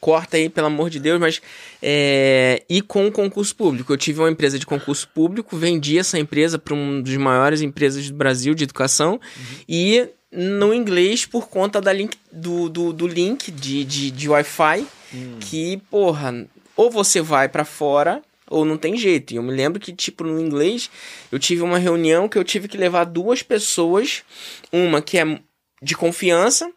[0.00, 1.40] corta aí, pelo amor de Deus, mas.
[1.82, 3.92] É, e com o concurso público.
[3.92, 8.08] Eu tive uma empresa de concurso público, vendi essa empresa para uma das maiores empresas
[8.10, 9.56] do Brasil de educação uhum.
[9.68, 14.86] e no inglês por conta da link, do, do, do link de, de, de Wi-Fi,
[15.12, 15.38] uhum.
[15.40, 19.32] que, porra, ou você vai para fora ou não tem jeito.
[19.32, 20.90] E eu me lembro que, tipo, no inglês,
[21.30, 24.22] eu tive uma reunião que eu tive que levar duas pessoas,
[24.70, 25.40] uma que é
[25.82, 26.70] de confiança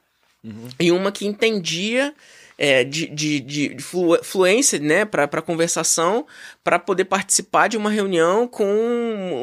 [0.44, 0.70] uhum.
[0.80, 2.14] e uma que entendia
[2.58, 6.26] é, de, de, de flu, fluência né, para conversação,
[6.64, 8.66] para poder participar de uma reunião com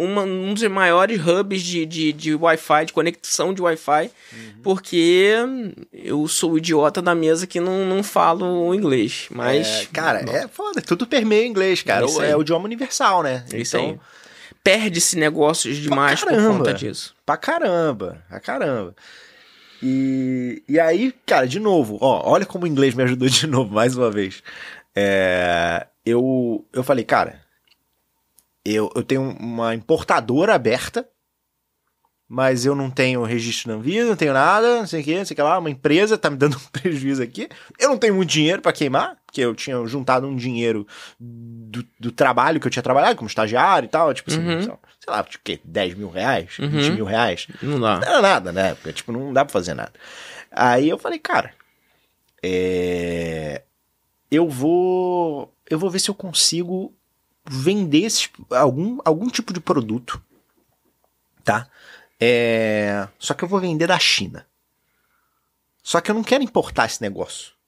[0.01, 4.53] uma, um dos maiores hubs de, de, de Wi-Fi, de conexão de Wi-Fi, uhum.
[4.63, 5.35] porque
[5.93, 9.27] eu sou o idiota da mesa que não, não falo inglês.
[9.31, 9.83] Mas.
[9.83, 12.07] É, cara, é foda, tudo permeia inglês, cara.
[12.21, 13.45] É, é o idioma universal, né?
[13.53, 14.01] É isso então...
[14.65, 17.17] Perde-se negócios demais por conta disso.
[17.27, 18.95] Pra caramba, pra caramba.
[19.83, 23.75] E, e aí, cara, de novo, ó, olha como o inglês me ajudou de novo,
[23.75, 24.43] mais uma vez.
[24.95, 27.43] É, eu, eu falei, cara,
[28.65, 31.09] eu, eu tenho uma importadora aberta,
[32.29, 35.25] mas eu não tenho registro na Anvisa, não tenho nada, não sei o que, não
[35.25, 37.49] sei o que lá, uma empresa tá me dando um prejuízo aqui.
[37.79, 40.87] Eu não tenho muito dinheiro para queimar, porque eu tinha juntado um dinheiro
[41.19, 44.63] do, do, trabalho que eu tinha trabalhado como estagiário e tal, tipo assim, uhum.
[44.63, 44.77] sei
[45.09, 46.69] lá, tipo, que, 10 mil reais, uhum.
[46.69, 47.47] 20 mil reais.
[47.63, 47.99] Não dá.
[47.99, 48.75] Não era nada, né?
[48.75, 49.93] Porque, tipo, não dá pra fazer nada.
[50.51, 51.55] Aí eu falei, cara,
[52.43, 53.63] é...
[54.31, 55.51] eu vou.
[55.71, 56.95] Eu vou ver se eu consigo
[57.49, 60.23] vender esse, algum, algum tipo de produto,
[61.43, 61.67] tá?
[62.21, 63.09] É...
[63.19, 64.47] Só que eu vou vender da China.
[65.83, 67.62] Só que eu não quero importar esse negócio.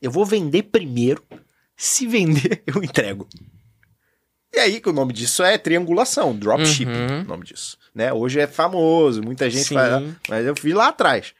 [0.00, 1.22] Eu vou vender primeiro.
[1.76, 3.28] Se vender, eu entrego.
[4.52, 7.20] E aí que o nome disso é triangulação, dropshipping, Uhum.
[7.20, 7.76] o nome disso.
[7.94, 8.12] Né?
[8.12, 9.74] Hoje é famoso, muita gente Sim.
[9.74, 11.34] faz, mas eu fui lá atrás.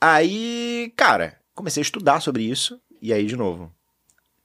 [0.00, 3.72] Aí, cara, comecei a estudar sobre isso, e aí, de novo,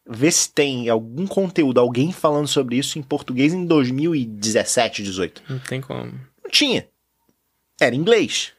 [0.07, 5.43] ver se tem algum conteúdo, alguém falando sobre isso em português em 2017, 18.
[5.49, 6.11] Não tem como.
[6.43, 6.87] Não tinha.
[7.79, 8.53] Era inglês.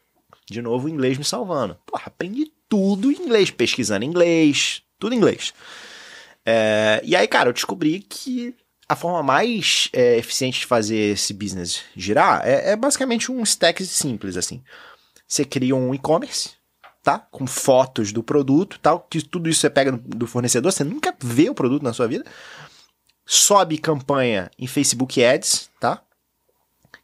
[0.51, 1.77] De novo, o inglês me salvando.
[1.87, 5.53] Porra, aprendi tudo em inglês, pesquisando inglês, tudo em inglês.
[6.45, 8.55] É, e aí, cara, eu descobri que
[8.89, 13.85] a forma mais é, eficiente de fazer esse business girar é, é basicamente um stack
[13.85, 14.63] simples, assim.
[15.27, 16.53] Você cria um e-commerce,
[17.03, 17.19] tá?
[17.19, 21.15] Com fotos do produto tal, que tudo isso você pega do- do fornecedor, você nunca
[21.23, 22.25] vê o produto na sua vida.
[23.27, 26.03] Sobe campanha em Facebook Ads, tá?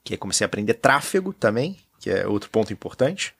[0.02, 3.34] Que aí comecei a aprender tráfego também, que é outro ponto importante,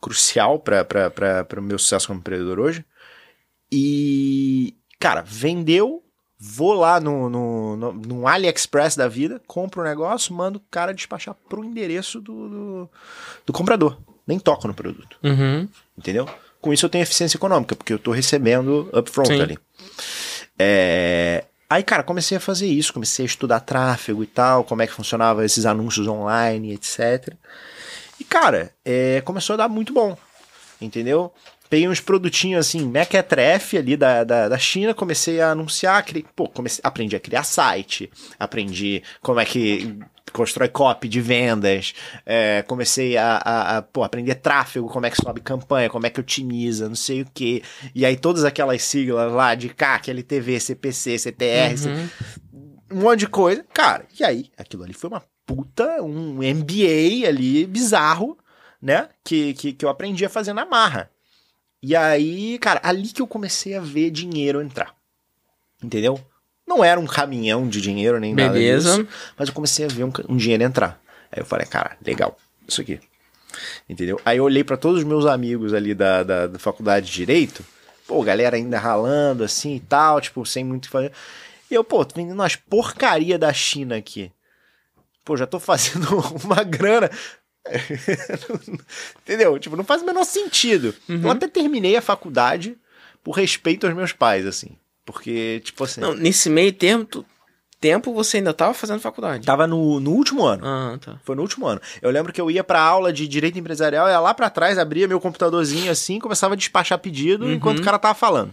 [0.00, 2.84] crucial para o meu sucesso como empreendedor hoje.
[3.72, 6.02] E, cara, vendeu,
[6.38, 10.94] vou lá no, no, no, no AliExpress da vida, compro o negócio, mando o cara
[10.94, 12.90] despachar pro endereço do, do,
[13.46, 13.98] do comprador.
[14.26, 15.68] Nem toco no produto, Uhum.
[15.98, 16.28] entendeu?
[16.60, 19.40] Com isso eu tenho eficiência econômica, porque eu tô recebendo upfront Sim.
[19.40, 19.58] ali.
[20.58, 24.88] É, Aí, cara, comecei a fazer isso, comecei a estudar tráfego e tal, como é
[24.88, 27.32] que funcionava esses anúncios online, etc.
[28.20, 30.16] E, cara, é, começou a dar muito bom,
[30.80, 31.32] entendeu?
[31.70, 36.48] Peguei uns produtinhos assim, mequetrefe ali da, da, da China, comecei a anunciar, criei, pô,
[36.48, 39.96] comecei, aprendi a criar site, aprendi como é que
[40.32, 41.94] constrói copy de vendas,
[42.26, 46.10] é, comecei a, a, a, pô, aprender tráfego, como é que sobe campanha, como é
[46.10, 47.62] que otimiza, não sei o que.
[47.94, 52.08] E aí todas aquelas siglas lá de CAC, LTV, CPC, CTR, Uhum.
[52.92, 53.64] um monte de coisa.
[53.72, 58.38] Cara, e aí, aquilo ali foi uma puta, um MBA ali bizarro,
[58.80, 59.08] né?
[59.24, 61.10] Que, que, que eu aprendi a fazer na marra.
[61.82, 64.94] E aí, cara, ali que eu comecei a ver dinheiro entrar.
[65.82, 66.20] Entendeu?
[66.64, 68.96] Não era um caminhão de dinheiro nem nada Beleza.
[68.96, 71.02] disso, mas eu comecei a ver um, um dinheiro entrar.
[71.32, 73.00] Aí eu falei, cara, legal, isso aqui.
[73.88, 74.20] Entendeu?
[74.24, 77.64] Aí eu olhei pra todos os meus amigos ali da, da, da faculdade de Direito,
[78.06, 81.12] pô, galera ainda ralando assim e tal, tipo, sem muito o que fazer.
[81.68, 84.30] E eu, pô, tô vendendo umas porcaria da China aqui.
[85.30, 86.08] Pô, já tô fazendo
[86.44, 87.08] uma grana.
[89.22, 89.56] Entendeu?
[89.60, 90.92] Tipo, não faz o menor sentido.
[91.08, 92.76] Eu até terminei a faculdade
[93.22, 94.76] por respeito aos meus pais, assim.
[95.04, 97.24] Porque, tipo assim, Não, nesse meio termo, tu-
[97.80, 99.46] tempo você ainda tava fazendo faculdade.
[99.46, 100.66] tava no, no último ano.
[100.66, 101.20] Ah, tá.
[101.24, 101.80] Foi no último ano.
[102.02, 105.06] Eu lembro que eu ia pra aula de direito empresarial, ia lá pra trás, abria
[105.06, 108.52] meu computadorzinho assim, começava a despachar pedido enquanto o cara tava falando.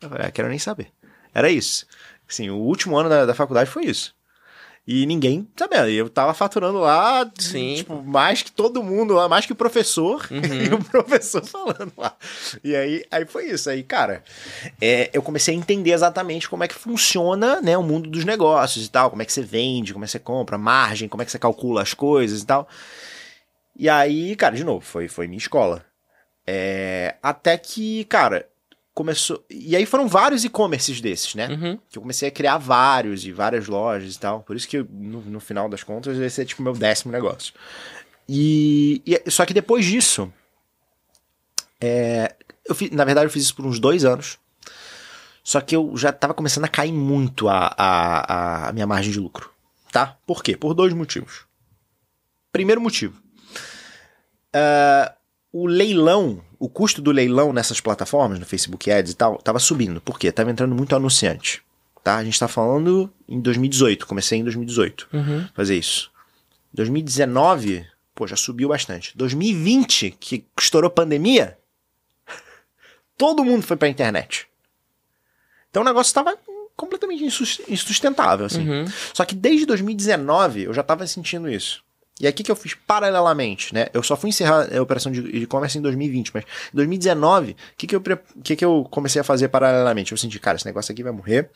[0.00, 0.88] Eu falei, ah, quero nem saber.
[1.32, 1.86] Era isso.
[2.28, 4.12] Assim, o último ano da, da faculdade foi isso.
[4.86, 5.48] E ninguém.
[5.88, 7.74] E eu tava faturando lá, Sim.
[7.74, 12.14] tipo, mais que todo mundo lá, mais que o professor, e o professor falando lá.
[12.62, 13.68] E aí, aí foi isso.
[13.68, 14.22] Aí, cara,
[14.80, 18.86] é, eu comecei a entender exatamente como é que funciona né, o mundo dos negócios
[18.86, 21.24] e tal, como é que você vende, como é que você compra, margem, como é
[21.24, 22.68] que você calcula as coisas e tal.
[23.76, 25.84] E aí, cara, de novo, foi, foi minha escola.
[26.46, 28.46] É, até que, cara,
[28.96, 29.44] começou.
[29.50, 31.48] E aí foram vários e-commerces desses, né?
[31.48, 31.78] Uhum.
[31.90, 34.40] Que eu comecei a criar vários e várias lojas e tal.
[34.40, 37.52] Por isso que, eu, no, no final das contas, esse é tipo meu décimo negócio.
[38.26, 40.32] E, e- só que depois disso,
[41.78, 42.34] é,
[42.66, 44.38] eu fiz, na verdade, eu fiz isso por uns dois anos.
[45.44, 49.20] Só que eu já tava começando a cair muito a, a, a minha margem de
[49.20, 49.50] lucro.
[49.92, 50.16] Tá?
[50.26, 50.56] Por quê?
[50.56, 51.44] Por dois motivos.
[52.50, 53.22] Primeiro motivo.
[54.54, 55.14] Ah,
[55.52, 60.00] o leilão, o custo do leilão nessas plataformas, no Facebook Ads e tal, tava subindo.
[60.00, 60.30] Por quê?
[60.32, 61.62] Tava entrando muito anunciante.
[62.02, 62.16] Tá?
[62.16, 64.06] A gente tá falando em 2018.
[64.06, 65.48] Comecei em 2018 Uhum.
[65.54, 66.10] fazer isso.
[66.72, 69.16] 2019, pô, já subiu bastante.
[69.16, 71.58] 2020, que estourou pandemia,
[73.16, 74.46] todo mundo foi pra internet.
[75.70, 76.36] Então o negócio tava
[76.76, 78.68] completamente insus- insustentável, assim.
[78.68, 78.84] Uhum.
[79.12, 81.82] Só que desde 2019 eu já tava sentindo isso.
[82.18, 83.88] E o que, eu fiz paralelamente, né?
[83.92, 87.86] Eu só fui encerrar a operação de e-commerce em 2020, mas em 2019, o que,
[87.86, 88.02] que, eu,
[88.42, 90.12] que, que eu comecei a fazer paralelamente?
[90.12, 91.50] Eu senti, cara, esse negócio aqui vai morrer.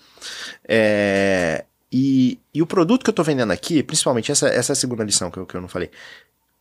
[0.68, 4.76] É, e, e o produto que eu tô vendendo aqui, principalmente essa, essa é a
[4.76, 5.90] segunda lição que eu, que eu não falei.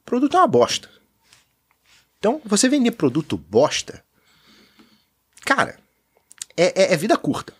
[0.02, 0.90] O produto é uma bosta.
[2.18, 4.02] Então, você vender produto bosta,
[5.46, 5.78] cara,
[6.56, 7.54] é, é- é vida curta.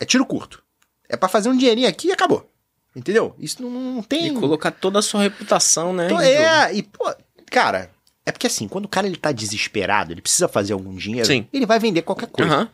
[0.00, 0.62] É tiro curto.
[1.08, 2.48] É pra fazer um dinheirinho aqui e acabou.
[2.94, 3.34] Entendeu?
[3.38, 4.28] Isso não, não tem.
[4.28, 6.06] E colocar toda a sua reputação, né?
[6.06, 7.12] Então, é, e, pô,
[7.50, 7.90] cara,
[8.26, 11.46] é porque assim, quando o cara ele tá desesperado, ele precisa fazer algum dinheiro, Sim.
[11.52, 12.52] ele vai vender qualquer coisa.
[12.52, 12.68] Aham.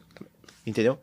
[0.66, 0.98] Entendeu?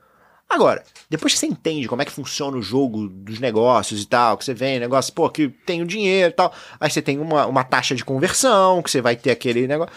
[0.49, 4.37] Agora, depois que você entende como é que funciona o jogo dos negócios e tal,
[4.37, 7.47] que você vem, negócio, pô, que tem o dinheiro e tal, aí você tem uma,
[7.47, 9.93] uma taxa de conversão, que você vai ter aquele negócio.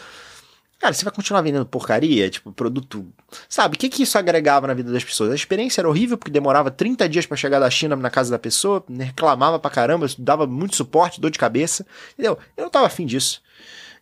[0.78, 3.06] Cara, você vai continuar vendendo porcaria, tipo, produto.
[3.48, 5.32] Sabe, o que, que isso agregava na vida das pessoas?
[5.32, 8.38] A experiência era horrível porque demorava 30 dias para chegar da China na casa da
[8.38, 11.86] pessoa, reclamava pra caramba, dava muito suporte, dor de cabeça.
[12.12, 12.38] Entendeu?
[12.56, 13.42] Eu não tava afim disso.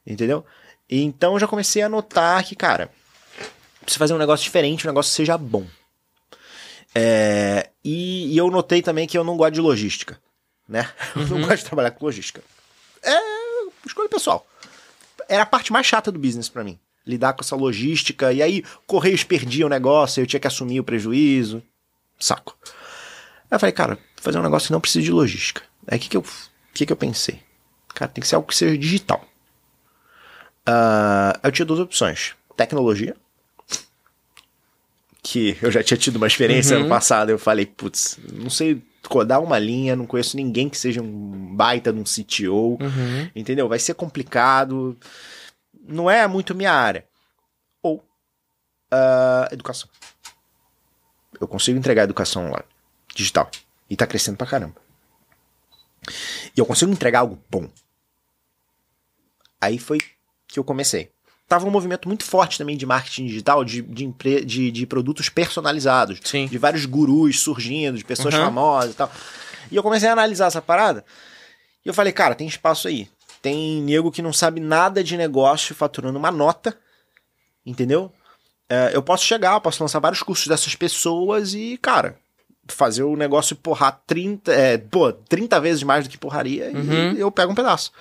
[0.05, 0.45] Entendeu?
[0.91, 2.91] Então eu já comecei a notar que, cara,
[3.81, 5.65] precisa fazer um negócio diferente, um negócio que seja bom.
[6.95, 10.21] É, e, e, eu notei também que eu não gosto de logística,
[10.69, 10.89] né?
[11.17, 11.23] Uhum.
[11.27, 12.41] Eu não gosto de trabalhar com logística.
[13.03, 13.19] É
[13.85, 14.47] escolha pessoal
[15.29, 16.79] era a parte mais chata do business para mim.
[17.07, 18.33] Lidar com essa logística.
[18.33, 21.63] E aí, Correios perdia o negócio, eu tinha que assumir o prejuízo.
[22.19, 22.57] Saco.
[22.65, 25.63] Aí eu falei, cara, fazer um negócio que não precisa de logística.
[25.87, 26.25] Aí o que, que, eu,
[26.73, 27.41] que, que eu pensei?
[27.95, 29.25] Cara, tem que ser algo que seja digital.
[30.67, 33.15] Uh, eu tinha duas opções: tecnologia,
[35.23, 36.83] que eu já tinha tido uma experiência uhum.
[36.83, 37.31] ano passado.
[37.31, 41.93] Eu falei, putz, não sei codar uma linha, não conheço ninguém que seja um baita
[41.93, 43.31] de um CTO, uhum.
[43.35, 43.69] entendeu?
[43.69, 44.97] Vai ser complicado,
[45.87, 47.07] não é muito minha área.
[47.83, 49.89] Ou uh, educação.
[51.41, 52.65] Eu consigo entregar educação lá,
[53.15, 53.51] digital,
[53.89, 54.77] e tá crescendo pra caramba.
[56.57, 57.69] E eu consigo entregar algo bom.
[59.61, 59.99] Aí foi
[60.47, 61.14] que eu comecei
[61.49, 64.13] tava um movimento muito forte também de marketing digital, de, de,
[64.45, 66.19] de, de produtos personalizados.
[66.25, 66.47] Sim.
[66.47, 68.45] De vários gurus surgindo, de pessoas uhum.
[68.45, 69.11] famosas e tal.
[69.71, 71.05] E eu comecei a analisar essa parada.
[71.85, 73.09] E eu falei, cara, tem espaço aí.
[73.43, 76.77] Tem nego que não sabe nada de negócio faturando uma nota.
[77.65, 78.13] Entendeu?
[78.69, 82.17] É, eu posso chegar, eu posso lançar vários cursos dessas pessoas e, cara,
[82.67, 87.13] fazer o negócio porrar 30, é, pô, 30 vezes mais do que porraria uhum.
[87.13, 87.93] e eu pego um pedaço.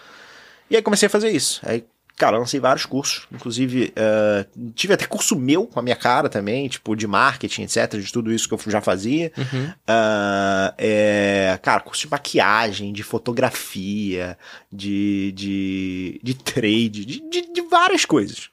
[0.69, 1.61] E aí comecei a fazer isso.
[1.63, 1.85] Aí
[2.15, 6.69] Cara, lancei vários cursos, inclusive uh, tive até curso meu com a minha cara também,
[6.69, 9.31] tipo de marketing, etc, de tudo isso que eu já fazia.
[9.35, 9.65] Uhum.
[9.65, 14.37] Uh, é, cara, curso de maquiagem, de fotografia,
[14.71, 18.49] de, de, de trade, de, de, de várias coisas.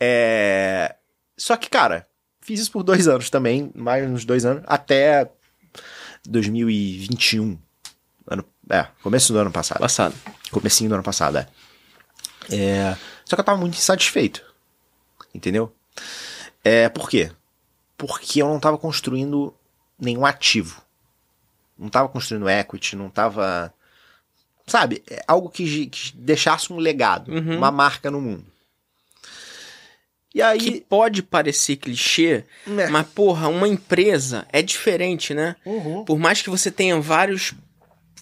[0.00, 0.96] É,
[1.36, 2.08] só que, cara,
[2.40, 5.30] fiz isso por dois anos também, mais uns dois anos, até
[6.28, 7.56] 2021.
[8.26, 9.78] Ano, é, começo do ano passado.
[9.78, 10.14] Passado.
[10.50, 11.46] Comecinho do ano passado, é.
[12.50, 14.44] É, só que eu tava muito insatisfeito.
[15.34, 15.72] Entendeu?
[16.64, 17.30] É, por quê?
[17.96, 19.54] Porque eu não tava construindo
[19.98, 20.82] nenhum ativo.
[21.78, 23.72] Não tava construindo equity, não tava.
[24.66, 25.02] Sabe?
[25.08, 27.56] É algo que, que deixasse um legado, uhum.
[27.56, 28.44] uma marca no mundo.
[30.34, 30.58] E aí.
[30.58, 32.88] Que pode parecer clichê, é.
[32.88, 35.56] mas, porra, uma empresa é diferente, né?
[35.64, 36.04] Uhum.
[36.04, 37.54] Por mais que você tenha vários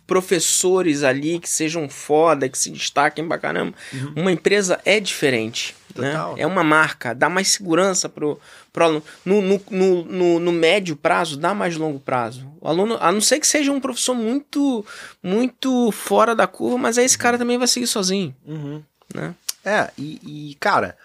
[0.06, 3.74] professores ali que sejam foda, que se destaquem pra caramba.
[3.92, 4.12] Uhum.
[4.16, 5.74] Uma empresa é diferente.
[5.94, 6.14] Né?
[6.36, 8.38] É uma marca, dá mais segurança pro,
[8.72, 9.02] pro aluno.
[9.24, 12.46] No, no, no, no, no médio prazo, dá mais longo prazo.
[12.60, 14.84] O aluno, a não ser que seja um professor muito,
[15.22, 18.34] muito fora da curva, mas aí esse cara também vai seguir sozinho.
[18.46, 18.82] Uhum.
[19.14, 19.34] Né?
[19.64, 20.96] É, e, e cara,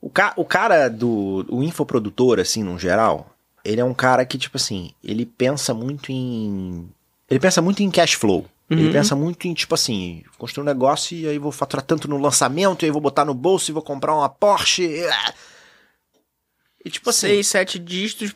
[0.00, 3.34] o, ca o cara do o infoprodutor, assim, no geral,
[3.64, 6.88] ele é um cara que, tipo assim, ele pensa muito em
[7.30, 8.46] ele pensa muito em cash flow.
[8.70, 8.78] Uhum.
[8.78, 12.18] Ele pensa muito em, tipo assim, construir um negócio e aí vou faturar tanto no
[12.18, 15.04] lançamento, e aí vou botar no bolso e vou comprar uma Porsche.
[16.84, 17.28] E tipo assim.
[17.28, 18.34] Seis, sete dígitos.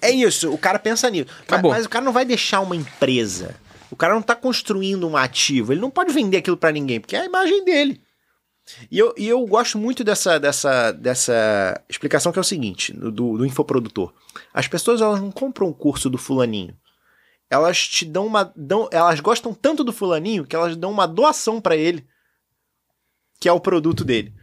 [0.00, 1.26] É isso, o cara pensa nisso.
[1.48, 3.54] Mas, mas, o cara não vai deixar uma empresa.
[3.90, 5.72] O cara não tá construindo um ativo.
[5.72, 8.00] Ele não pode vender aquilo para ninguém, porque é a imagem dele.
[8.90, 13.36] E eu, e eu gosto muito dessa, dessa, dessa explicação que é o seguinte, do,
[13.36, 14.12] do infoprodutor.
[14.54, 16.74] As pessoas elas não compram o curso do fulaninho
[17.54, 18.52] elas te dão uma.
[18.56, 22.04] Dão, elas gostam tanto do fulaninho que elas dão uma doação para ele,
[23.40, 24.34] que é o produto dele.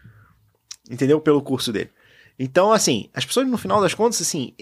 [0.89, 1.19] Entendeu?
[1.19, 1.89] Pelo curso dele.
[2.39, 4.55] Então, assim, as pessoas, no final das contas, assim,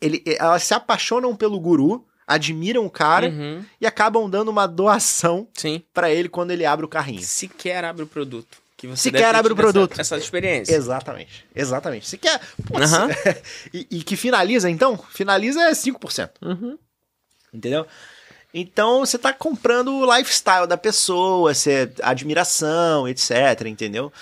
[0.00, 3.64] ele, elas se apaixonam pelo guru, admiram o cara uhum.
[3.80, 5.46] e acabam dando uma doação
[5.92, 7.22] para ele quando ele abre o carrinho.
[7.22, 8.58] Sequer abre o produto.
[8.76, 9.92] Que você Sequer abre o produto.
[9.92, 10.74] Essa, essa experiência.
[10.74, 11.46] Exatamente.
[11.54, 12.08] Exatamente.
[12.08, 12.40] Sequer.
[12.58, 13.34] Uhum.
[13.72, 14.98] e, e, que finaliza, então?
[14.98, 16.30] Finaliza é 5%.
[16.42, 16.76] Uhum.
[17.52, 17.86] Entendeu?
[18.54, 24.12] Então você tá comprando o lifestyle da pessoa, você, admiração, etc, entendeu?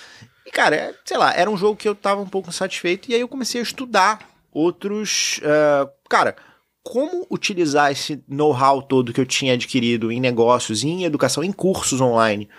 [0.45, 3.15] E cara, é, sei lá, era um jogo que eu tava um pouco insatisfeito e
[3.15, 4.19] aí eu comecei a estudar
[4.51, 5.39] outros.
[5.39, 6.35] Uh, cara,
[6.83, 12.01] como utilizar esse know-how todo que eu tinha adquirido em negócios, em educação, em cursos
[12.01, 12.49] online,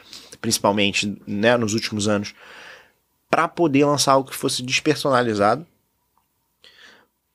[0.41, 2.35] principalmente, né, nos últimos anos,
[3.29, 5.67] para poder lançar algo que fosse despersonalizado,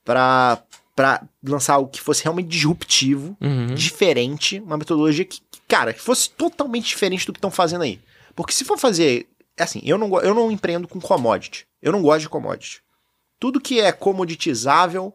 [0.06, 0.62] para
[0.98, 3.76] para lançar algo que fosse realmente disruptivo, uhum.
[3.76, 8.00] diferente, uma metodologia que, cara, que fosse totalmente diferente do que estão fazendo aí.
[8.36, 11.68] Porque se for fazer, é assim, eu não, eu não empreendo com commodity.
[11.84, 12.82] Eu não gosto de commodity.
[13.40, 15.14] Tudo que é comoditizável,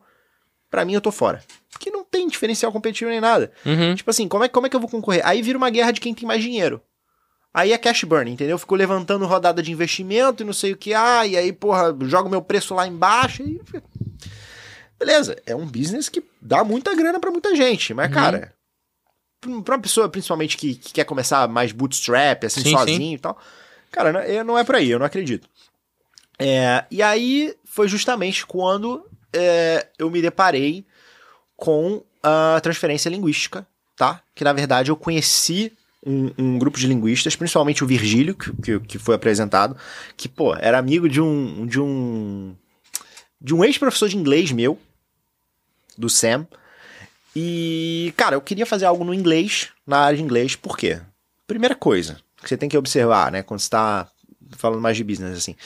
[0.70, 1.42] para mim eu tô fora.
[1.68, 3.50] Porque não tem diferencial competitivo nem nada.
[3.66, 3.96] Uhum.
[3.96, 5.26] Tipo assim, como é, como é que eu vou concorrer?
[5.26, 6.80] Aí vira uma guerra de quem tem mais dinheiro.
[7.52, 8.56] Aí é cash burn, entendeu?
[8.56, 10.94] Fico levantando rodada de investimento e não sei o que.
[10.94, 13.60] Ah, e aí, porra, jogo meu preço lá embaixo e.
[15.04, 18.14] Beleza, é um business que dá muita grana para muita gente, mas, uhum.
[18.14, 18.54] cara,
[19.64, 23.14] pra uma pessoa, principalmente, que, que, quer começar mais bootstrap, assim, sim, sozinho sim.
[23.14, 23.36] e tal,
[23.90, 25.48] cara, não, é, não é por aí, eu não acredito.
[26.38, 30.86] É, e aí foi justamente quando é, eu me deparei
[31.56, 34.22] com a transferência linguística, tá?
[34.36, 35.72] Que na verdade eu conheci
[36.06, 39.76] um, um, grupo de linguistas, principalmente o Virgílio, que, que, que, foi apresentado,
[40.16, 41.66] que, pô, era amigo de um.
[41.66, 42.54] de um.
[43.40, 44.78] de um ex-professor de inglês meu,
[45.96, 46.46] do Sam.
[47.34, 51.00] E, cara, eu queria fazer algo no inglês, na área de inglês, por quê?
[51.46, 54.08] Primeira coisa que você tem que observar, né, quando você tá
[54.56, 55.56] falando mais de business, assim.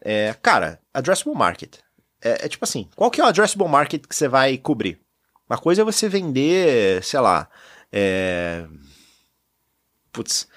[0.00, 1.76] É, cara, addressable market.
[2.22, 5.00] É, é tipo assim, qual que é o addressable market que você vai cobrir?
[5.48, 7.48] Uma coisa é você vender, sei lá,
[7.92, 8.66] é,
[10.16, 10.48] Putz.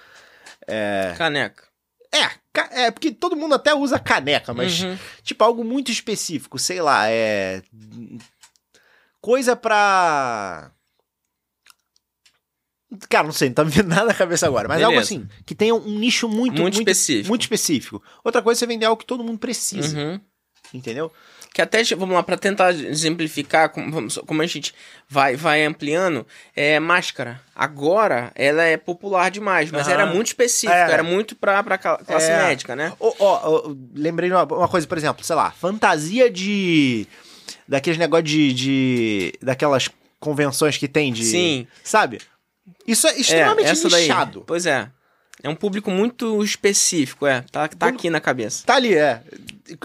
[0.66, 1.14] É...
[1.18, 1.68] Caneca.
[2.12, 4.98] É, é, porque todo mundo até usa caneca, mas uhum.
[5.22, 7.62] tipo algo muito específico, sei lá, é
[9.22, 10.72] coisa pra
[13.08, 14.92] Cara, não sei, não tá me vindo nada na cabeça agora, mas Beleza.
[14.92, 17.28] algo assim, que tenha um nicho muito, muito, muito específico.
[17.28, 18.04] Muito específico.
[18.24, 19.98] Outra coisa é você vender algo que todo mundo precisa.
[19.98, 20.20] Uhum.
[20.74, 21.12] Entendeu?
[21.54, 24.74] que até, vamos lá, para tentar exemplificar como, como a gente
[25.08, 27.42] vai, vai ampliando, é máscara.
[27.56, 29.94] Agora, ela é popular demais, mas uhum.
[29.94, 30.92] era muito específico, é.
[30.92, 32.44] era muito pra, pra classe é.
[32.44, 32.94] médica, né?
[33.00, 37.08] Oh, oh, oh, lembrei uma, uma coisa, por exemplo, sei lá, fantasia de...
[37.70, 39.34] daqueles negócios de, de...
[39.42, 39.90] daquelas
[40.20, 41.24] convenções que tem de...
[41.24, 41.68] Sim.
[41.84, 42.20] Sabe?
[42.86, 43.72] Isso é extremamente é.
[44.46, 44.90] Pois é.
[45.42, 47.42] É um público muito específico, é.
[47.52, 48.66] Tá, tá aqui na cabeça.
[48.66, 49.24] Tá ali, é.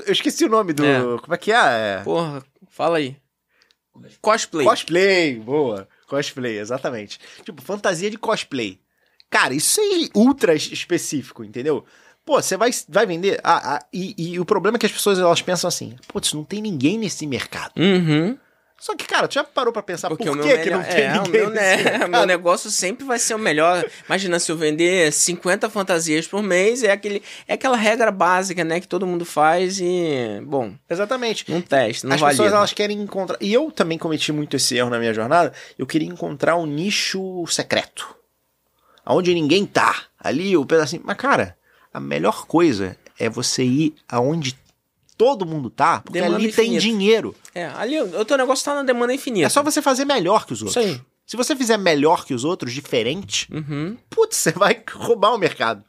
[0.06, 0.84] Eu esqueci o nome do.
[0.84, 1.00] É.
[1.20, 1.56] Como é que é?
[1.56, 2.00] é?
[2.02, 3.16] Porra, fala aí.
[4.20, 4.66] Cosplay.
[4.66, 5.88] Cosplay, boa.
[6.08, 7.20] Cosplay, exatamente.
[7.44, 8.80] Tipo, fantasia de cosplay.
[9.30, 11.84] Cara, isso é ultra específico, entendeu?
[12.24, 13.38] Pô, você vai, vai vender.
[13.44, 16.42] Ah, ah, e, e, o problema é que as pessoas elas pensam assim: putz, não
[16.42, 17.72] tem ninguém nesse mercado.
[17.76, 18.38] Uhum.
[18.84, 21.12] Só que, cara, tu já parou pra pensar Porque por que, que não tem é,
[21.12, 21.42] ninguém?
[21.46, 23.82] O meu, meu negócio sempre vai ser o melhor.
[24.04, 28.80] Imagina se eu vender 50 fantasias por mês, é, aquele, é aquela regra básica, né,
[28.80, 30.74] que todo mundo faz e, bom...
[30.90, 31.50] Exatamente.
[31.50, 32.42] Um teste, não As valida.
[32.42, 33.38] pessoas, elas querem encontrar...
[33.40, 35.54] E eu também cometi muito esse erro na minha jornada.
[35.78, 38.14] Eu queria encontrar um nicho secreto.
[39.02, 40.02] Aonde ninguém tá.
[40.20, 41.00] Ali, o pedacinho...
[41.06, 41.56] Mas, cara,
[41.94, 44.58] a melhor coisa é você ir aonde
[45.16, 46.70] todo mundo tá, porque demanda ali infinita.
[46.70, 47.36] tem dinheiro.
[47.54, 49.46] É, ali o teu negócio tá na demanda infinita.
[49.46, 50.84] É só você fazer melhor que os outros.
[50.84, 51.00] Isso aí.
[51.24, 53.96] Se você fizer melhor que os outros, diferente, uhum.
[54.10, 55.84] putz, você vai roubar o mercado.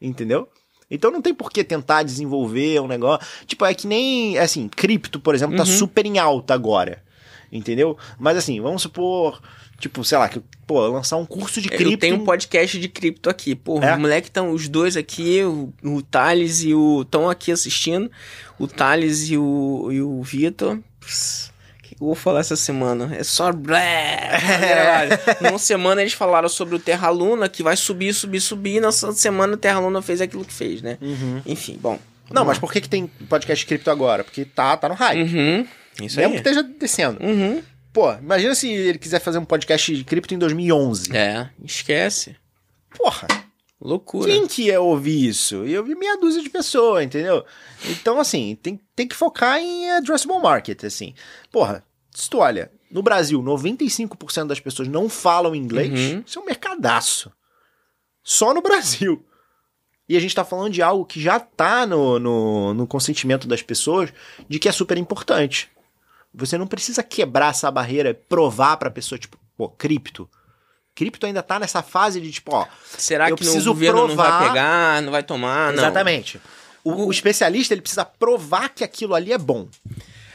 [0.00, 0.48] Entendeu?
[0.90, 3.24] Então não tem por que tentar desenvolver um negócio.
[3.46, 5.78] Tipo, é que nem, assim, cripto, por exemplo, tá uhum.
[5.78, 7.04] super em alta agora.
[7.52, 7.98] Entendeu?
[8.18, 9.40] Mas assim, vamos supor
[9.80, 11.94] Tipo, sei lá, que, pô, lançar um curso de cripto.
[11.94, 13.54] Eu tenho um podcast de cripto aqui.
[13.54, 13.94] Pô, é?
[13.94, 17.00] os moleques estão, os dois aqui, o, o Thales e o.
[17.00, 18.10] estão aqui assistindo.
[18.58, 20.76] O Thales e o, e o Vitor.
[20.76, 23.16] O que eu vou falar essa semana?
[23.16, 23.50] É só.
[23.72, 25.18] É.
[25.40, 28.82] Numa semana eles falaram sobre o Terra Luna, que vai subir, subir, subir.
[28.82, 30.98] Na semana o Terra Luna fez aquilo que fez, né?
[31.00, 31.40] Uhum.
[31.46, 31.98] Enfim, bom.
[32.30, 34.22] Não, mas por que, que tem podcast cripto agora?
[34.22, 35.22] Porque tá, tá no hype.
[35.22, 35.66] Uhum.
[36.00, 36.40] Isso Mesmo aí.
[36.42, 37.18] que esteja descendo.
[37.22, 37.62] Uhum.
[37.92, 41.16] Pô, imagina se ele quiser fazer um podcast de cripto em 2011.
[41.16, 42.36] É, esquece.
[42.96, 43.26] Porra.
[43.80, 44.30] Loucura.
[44.30, 45.66] Quem que ia ouvir isso?
[45.66, 47.44] E eu vi meia dúzia de pessoas, entendeu?
[47.88, 51.14] Então, assim, tem, tem que focar em addressable market, assim.
[51.50, 56.22] Porra, se tu olha, no Brasil, 95% das pessoas não falam inglês, uhum.
[56.26, 57.32] isso é um mercadaço.
[58.22, 59.24] Só no Brasil.
[60.06, 63.62] E a gente tá falando de algo que já tá no, no, no consentimento das
[63.62, 64.12] pessoas
[64.46, 65.70] de que é super importante.
[66.32, 70.28] Você não precisa quebrar essa barreira, provar pra pessoa, tipo, pô, cripto.
[70.94, 72.66] Cripto ainda tá nessa fase de, tipo, ó.
[72.96, 74.08] Será que o governo provar...
[74.08, 75.72] não vai pegar, não vai tomar?
[75.72, 75.82] Não.
[75.82, 76.40] Exatamente.
[76.84, 79.68] O, o, especialista, ele precisa provar que aquilo ali é bom.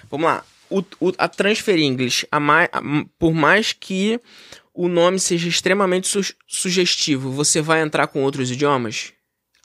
[0.10, 0.44] Vamos lá.
[0.70, 2.82] O, o, a Transfer English, a mais, a,
[3.18, 4.20] por mais que
[4.74, 9.14] o nome seja extremamente su sugestivo, você vai entrar com outros idiomas?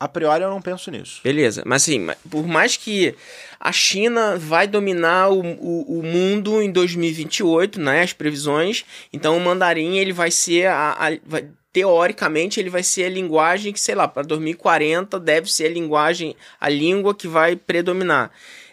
[0.01, 1.21] A priori eu não penso nisso.
[1.23, 3.15] Beleza, mas assim, por mais que
[3.61, 8.83] a China vai dominar o, o, o mundo em 2028, né, as previsões,
[9.13, 13.73] então o mandarim ele vai ser a, a vai, teoricamente ele vai ser a linguagem
[13.75, 18.31] que, sei lá, para 2040 deve ser a linguagem, a língua que vai predominar.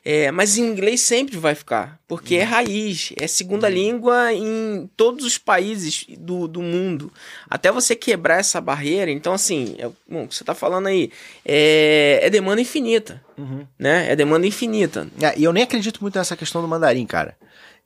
[0.10, 5.26] É, mas em inglês sempre vai ficar, porque é raiz, é segunda língua em todos
[5.26, 7.12] os países do, do mundo.
[7.49, 11.12] Até você quebrar essa barreira, então assim, é, bom, o que você está falando aí
[11.43, 13.68] é, é demanda infinita, uhum.
[13.78, 14.10] né?
[14.10, 15.10] É demanda infinita.
[15.22, 17.36] É, e eu nem acredito muito nessa questão do mandarim, cara.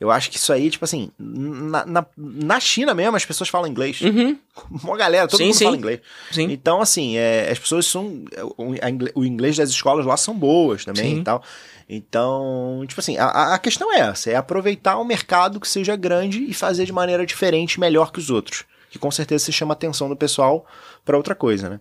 [0.01, 3.69] Eu acho que isso aí, tipo assim, na, na, na China mesmo as pessoas falam
[3.69, 4.01] inglês.
[4.01, 4.35] Uhum.
[4.83, 5.63] Uma galera, todo Sim, mundo sim.
[5.65, 5.99] fala inglês.
[6.31, 6.51] Sim.
[6.51, 8.25] Então, assim, é, as pessoas são.
[8.57, 11.21] O, ingle- o inglês das escolas lá são boas também Sim.
[11.21, 11.43] e tal.
[11.87, 16.43] Então, tipo assim, a, a questão é essa: é aproveitar um mercado que seja grande
[16.45, 18.63] e fazer de maneira diferente, melhor que os outros.
[18.89, 20.65] Que com certeza você chama a atenção do pessoal
[21.05, 21.79] pra outra coisa, né?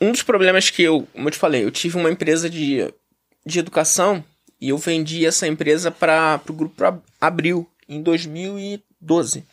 [0.00, 2.94] Um dos problemas que eu, como eu te falei, eu tive uma empresa de,
[3.44, 4.24] de educação
[4.60, 9.44] e eu vendi essa empresa para o grupo Ab- Abril em 2012.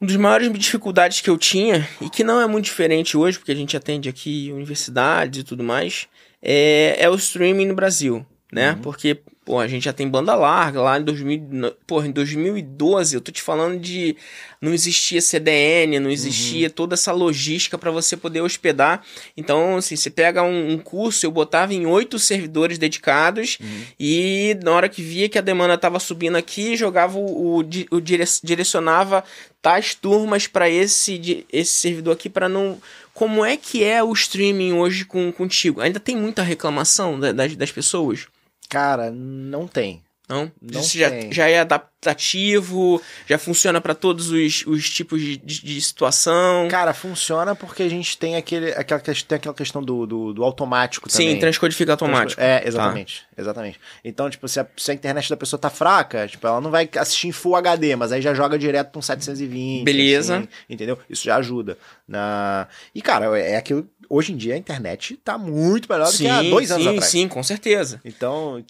[0.00, 3.52] Uma das maiores dificuldades que eu tinha, e que não é muito diferente hoje, porque
[3.52, 6.08] a gente atende aqui universidades e tudo mais,
[6.42, 8.72] é, é o streaming no Brasil, né?
[8.82, 13.14] Porque, pô, a gente já tem banda larga lá em 2000, no- porra, em 2012,
[13.14, 14.16] eu tô te falando de
[14.60, 19.02] não existia CDN, não existia toda essa logística para você poder hospedar.
[19.36, 23.58] Então, assim, você pega um, um curso, eu botava em oito servidores dedicados
[23.98, 28.00] e na hora que via que a demanda estava subindo aqui, jogava o, o, o
[28.00, 29.24] dire- direcionava
[29.60, 32.80] tais turmas para esse, esse servidor aqui para não
[33.14, 35.80] como é que é o streaming hoje com, contigo?
[35.80, 38.26] Ainda tem muita reclamação da- das, das pessoas?
[38.72, 40.02] Cara, não tem.
[40.32, 40.50] Não?
[40.62, 45.62] Não Isso já, já é adaptativo, já funciona para todos os, os tipos de, de,
[45.62, 46.68] de situação.
[46.68, 51.06] Cara, funciona porque a gente tem aquele, aquela, tem aquela questão do, do, do automático
[51.10, 51.34] também.
[51.34, 52.40] Sim, transcodifica automático.
[52.40, 52.46] Tá.
[52.46, 53.26] É, exatamente.
[53.36, 53.78] Exatamente.
[54.02, 56.88] Então, tipo, se a, se a internet da pessoa tá fraca, tipo, ela não vai
[56.96, 59.84] assistir em Full HD, mas aí já joga direto pra um 720.
[59.84, 60.38] Beleza.
[60.38, 60.98] assim, entendeu?
[61.10, 61.76] Isso já ajuda.
[62.08, 62.68] Na...
[62.94, 63.86] E, cara, é aquilo.
[64.08, 66.90] Hoje em dia a internet tá muito melhor do sim, que há dois anos sim,
[66.90, 67.10] atrás.
[67.10, 68.00] sim, com certeza.
[68.04, 68.62] Então,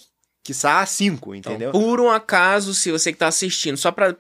[0.42, 1.70] quiçá há cinco, Então, entendeu?
[1.72, 4.12] por um acaso, se você que tá assistindo, só pra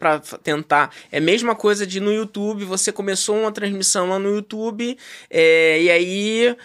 [0.42, 4.96] tentar, é a mesma coisa de no YouTube, você começou uma transmissão lá no YouTube,
[5.28, 6.56] é, e aí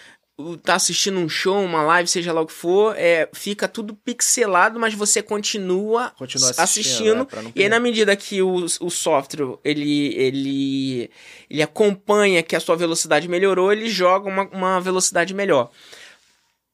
[0.62, 4.80] tá assistindo um show, uma live, seja lá o que for, é, fica tudo pixelado,
[4.80, 7.22] mas você continua, Continua assistindo.
[7.24, 11.10] assistindo, né, e aí, na medida que o, o software ele, ele,
[11.50, 15.72] ele acompanha que a sua velocidade melhorou, ele joga uma, uma velocidade melhor.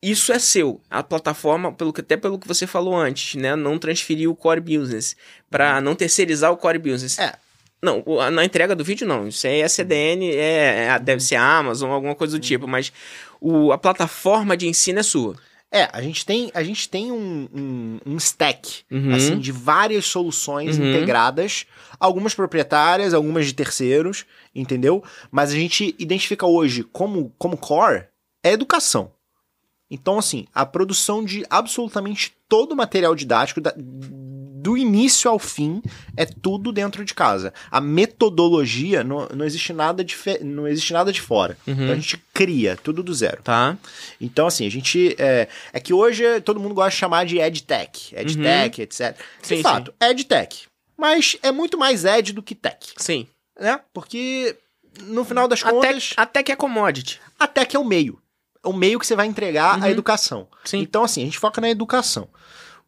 [0.04, 0.82] Isso é seu.
[0.90, 3.56] A plataforma, pelo que, até pelo que você falou antes, né?
[3.56, 5.16] Não transferir o core business.
[5.50, 7.18] Pra não terceirizar o core business.
[7.18, 7.34] É.
[7.82, 9.28] Não, na entrega do vídeo não.
[9.30, 12.68] Isso aí é CDN, é, é- deve ser a Amazon, alguma coisa do tipo.
[12.68, 12.92] Mas
[13.40, 15.36] o, a plataforma de ensino é sua.
[15.72, 19.16] É, a gente tem, a gente tem um, um, um stack, Uhum.
[19.16, 20.90] assim, de várias soluções Uhum.
[20.90, 21.66] integradas,
[22.00, 25.04] algumas proprietárias, algumas de terceiros, entendeu?
[25.32, 28.04] Mas a gente identifica hoje como, como core
[28.44, 29.12] é educação.
[29.94, 35.82] Então, assim, a produção de absolutamente todo o material didático, da- do início ao fim,
[36.18, 37.54] é tudo dentro de casa.
[37.70, 41.58] A metodologia, não, não, existe, nada de fe- não existe nada de fora.
[41.68, 41.74] Uhum.
[41.74, 43.42] Então a gente cria tudo do zero.
[43.44, 43.78] Tá?
[44.20, 45.16] Então, assim, a gente.
[45.20, 49.16] É, é que hoje todo mundo gosta de chamar de EdTech, EdTech, etc.
[49.42, 50.66] De Sim, fato, EdTech.
[50.98, 53.28] Mas é muito mais Ed do que Tech, Sim.
[53.60, 53.80] né?
[53.94, 54.56] Porque
[55.02, 57.20] no final das contas, até que é commodity.
[57.40, 58.18] a Tech é o meio.
[58.64, 59.84] É o meio que você vai entregar Uhum.
[59.86, 60.48] a educação.
[60.64, 60.80] Sim.
[60.80, 62.30] Então, assim, a gente foca na educação.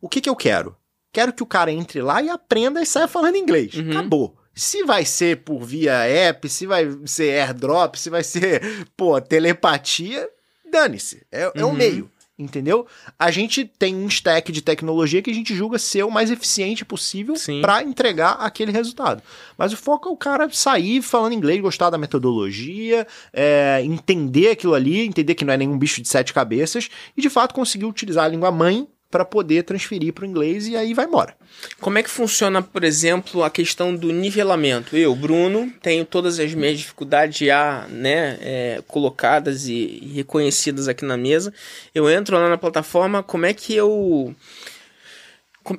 [0.02, 0.76] O que, que eu quero?
[1.12, 3.74] Quero que o cara entre lá e aprenda e saia falando inglês.
[3.74, 3.92] Uhum.
[3.92, 4.38] Acabou.
[4.54, 8.62] Se vai ser por via app, se vai ser airdrop, se vai ser,
[8.96, 10.30] pô, telepatia,
[10.72, 11.26] dane-se.
[11.32, 11.74] É, é o Uhum.
[11.74, 12.12] meio.
[12.38, 12.86] Entendeu?
[13.18, 16.84] A gente tem um stack de tecnologia que a gente julga ser o mais eficiente
[16.84, 19.24] possível para entregar aquele resultado.
[19.58, 24.74] Mas o foco é o cara sair falando inglês, gostar da metodologia, é, entender aquilo
[24.74, 28.26] ali, entender que não é nenhum bicho de sete cabeças e de fato conseguir utilizar
[28.26, 31.38] a língua mãe para poder transferir para o inglês e aí vai embora.
[31.80, 34.98] Como é que funciona, por exemplo, a questão do nivelamento?
[34.98, 41.06] Eu, Bruno, tenho todas as minhas dificuldades já né, é, colocadas e, e reconhecidas aqui
[41.06, 41.54] na mesa.
[41.94, 44.36] Eu entro lá na plataforma, como é que eu.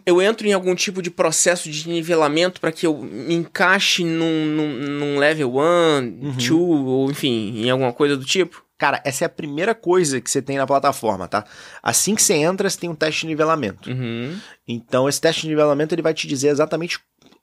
[0.07, 4.47] Eu entro em algum tipo de processo de nivelamento para que eu me encaixe num,
[4.47, 8.66] num, num level 1, 2, ou enfim, em alguma coisa do tipo?
[8.79, 11.45] Cara, essa é a primeira coisa que você tem na plataforma, tá?
[11.83, 13.89] Assim que você entra, você tem um teste de nivelamento.
[13.91, 14.39] Uhum.
[14.69, 16.99] Então, esse teste de nivelamento ele vai te dizer exatamente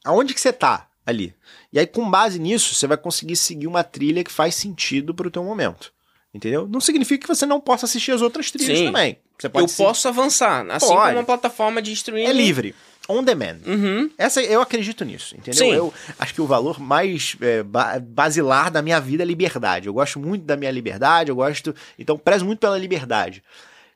[0.05, 1.33] aonde que você tá ali.
[1.71, 5.31] E aí, com base nisso, você vai conseguir seguir uma trilha que faz sentido pro
[5.31, 5.91] teu momento.
[6.33, 6.67] Entendeu?
[6.67, 8.85] Não significa que você não possa assistir as outras trilhas Sim.
[8.85, 9.19] também.
[9.37, 11.01] Você pode Eu se- posso avançar, assim Pode.
[11.07, 12.25] como uma plataforma de streaming.
[12.27, 12.73] É livre.
[13.09, 13.57] On demand.
[13.65, 14.09] Uhum.
[14.17, 15.59] Essa, eu acredito nisso, entendeu?
[15.65, 15.73] Sim.
[15.73, 19.87] Eu acho que o valor mais é, ba- basilar da minha vida é liberdade.
[19.87, 21.75] Eu gosto muito da minha liberdade, eu gosto.
[21.99, 23.43] Então, prezo muito pela liberdade.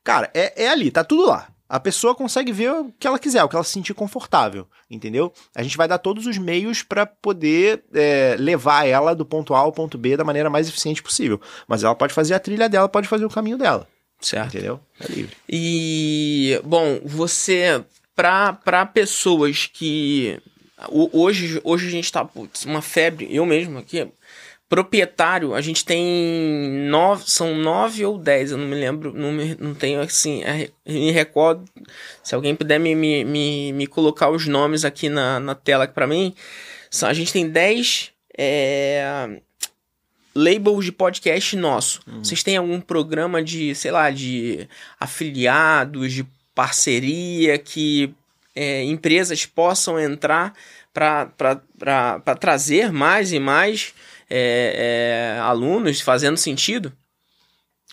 [0.04, 1.48] Cara, é, é ali, tá tudo lá.
[1.70, 5.34] A pessoa consegue ver o que ela quiser, o que ela se sentir confortável, entendeu?
[5.54, 9.60] A gente vai dar todos os meios para poder é, levar ela do ponto A
[9.60, 11.42] ao ponto B da maneira mais eficiente possível.
[11.68, 13.86] Mas ela pode fazer a trilha dela, pode fazer o caminho dela,
[14.22, 14.48] Certo.
[14.56, 14.80] entendeu?
[14.98, 15.36] É livre.
[15.50, 17.84] E, bom, você
[18.18, 20.40] para pessoas que.
[20.90, 22.26] Hoje, hoje a gente tá.
[22.26, 24.08] Putz, uma febre, eu mesmo aqui.
[24.68, 26.04] Proprietário, a gente tem
[26.90, 30.70] nove, são nove ou dez, eu não me lembro, não, me, não tenho assim, é,
[30.86, 31.64] me recordo.
[32.22, 36.06] Se alguém puder me, me, me, me colocar os nomes aqui na, na tela para
[36.06, 36.36] mim,
[37.02, 39.40] a gente tem dez é,
[40.36, 42.02] labels de podcast nosso.
[42.06, 42.22] Uhum.
[42.22, 44.68] Vocês têm algum programa de, sei lá, de
[45.00, 48.16] afiliados, de parceria que
[48.56, 50.56] é, empresas possam entrar
[50.92, 53.94] para trazer mais e mais
[54.28, 56.92] é, é, alunos fazendo sentido?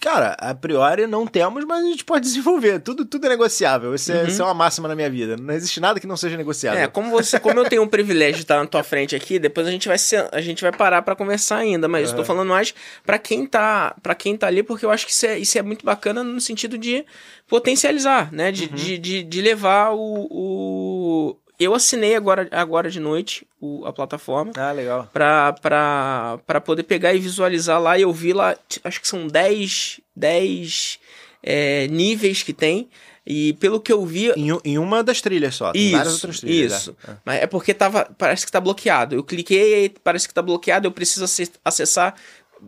[0.05, 2.79] Cara, a priori não temos, mas a gente pode desenvolver.
[2.79, 3.95] Tudo, tudo é negociável.
[3.95, 4.29] Isso, é, uhum.
[4.29, 5.35] isso é uma máxima na minha vida.
[5.35, 6.79] Não existe nada que não seja negociável.
[6.79, 9.67] É, como você, como eu tenho o privilégio de estar na tua frente aqui, depois
[9.67, 12.11] a gente vai ser, a gente vai parar para conversar ainda, mas uhum.
[12.11, 15.25] estou falando mais para quem tá, para quem tá ali, porque eu acho que isso
[15.25, 17.03] é, isso é muito bacana no sentido de
[17.49, 18.75] potencializar, né, de, uhum.
[18.75, 24.53] de, de, de, levar o, o eu assinei agora, agora de noite o, a plataforma.
[24.57, 25.09] Ah, legal.
[25.13, 27.99] Pra, pra, pra poder pegar e visualizar lá.
[27.99, 30.99] E eu vi lá, acho que são 10, 10
[31.43, 32.89] é, níveis que tem.
[33.27, 34.31] E pelo que eu vi.
[34.33, 35.73] Em, em uma das trilhas só.
[35.73, 36.73] Tem isso, várias outras trilhas.
[36.73, 36.97] Isso.
[37.09, 37.13] É.
[37.25, 38.05] Mas é porque tava.
[38.19, 39.15] Parece que tá bloqueado.
[39.15, 40.87] Eu cliquei parece que tá bloqueado.
[40.87, 41.25] Eu preciso
[41.65, 42.15] acessar.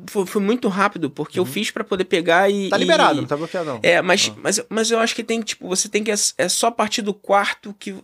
[0.07, 1.47] Foi, foi muito rápido, porque uhum.
[1.47, 2.71] eu fiz para poder pegar e.
[2.71, 3.21] Tá liberado, e...
[3.21, 3.81] não tá bloqueado, não.
[3.83, 4.41] É, mas, ah.
[4.43, 6.11] mas, mas eu acho que tem, tipo, você tem que.
[6.11, 7.95] É só a partir do quarto que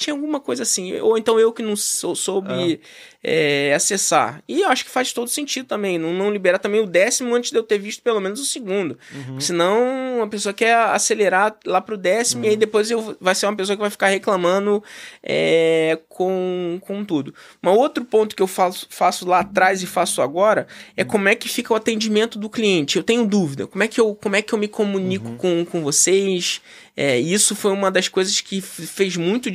[0.00, 0.98] tinha alguma coisa assim.
[1.00, 2.80] Ou então eu que não sou, soube
[3.22, 4.42] é, acessar.
[4.48, 5.98] E eu acho que faz todo sentido também.
[5.98, 8.98] Não, não liberar também o décimo antes de eu ter visto pelo menos o segundo.
[9.14, 9.38] Uhum.
[9.38, 12.46] Senão a pessoa quer acelerar lá pro décimo uhum.
[12.46, 12.60] e aí uhum.
[12.60, 14.82] depois eu, vai ser uma pessoa que vai ficar reclamando
[15.22, 17.34] é, com, com tudo.
[17.62, 21.34] Um outro ponto que eu faço, faço lá atrás e faço agora é como é
[21.34, 22.96] que fica o atendimento do cliente.
[22.96, 23.66] Eu tenho dúvida.
[23.66, 25.36] Como é que eu, como é que eu me comunico uhum.
[25.36, 26.62] com, com vocês?
[26.96, 29.50] É, isso foi uma das coisas que fez muito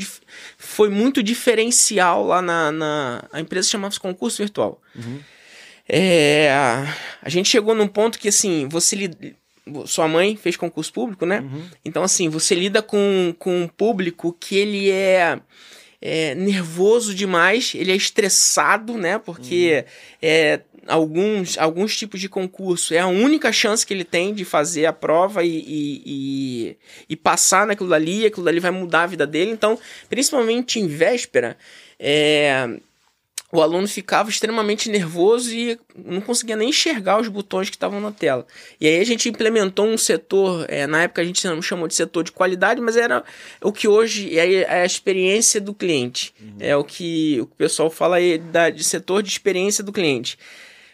[0.58, 4.82] foi muito diferencial lá na, na a empresa chamava-se concurso virtual.
[4.96, 5.20] Uhum.
[5.88, 6.50] É,
[7.22, 9.18] a gente chegou num ponto que assim você lida,
[9.86, 11.42] sua mãe fez concurso público, né?
[11.42, 11.64] Uhum.
[11.84, 15.40] Então assim você lida com, com um público que ele é
[16.08, 19.18] é, nervoso demais, ele é estressado, né?
[19.18, 20.20] Porque uhum.
[20.22, 24.86] é, alguns, alguns tipos de concurso é a única chance que ele tem de fazer
[24.86, 26.78] a prova e, e, e,
[27.10, 29.50] e passar naquilo dali, aquilo dali vai mudar a vida dele.
[29.50, 31.58] Então, principalmente em véspera,
[32.00, 32.78] é,
[33.56, 38.12] o aluno ficava extremamente nervoso e não conseguia nem enxergar os botões que estavam na
[38.12, 38.46] tela.
[38.80, 41.96] E aí a gente implementou um setor, é, na época a gente não chamou de
[41.96, 43.24] setor de qualidade, mas era
[43.62, 46.34] o que hoje é, a experiência do cliente.
[46.40, 46.56] Uhum.
[46.60, 50.38] É o que o pessoal fala aí da, de setor de experiência do cliente.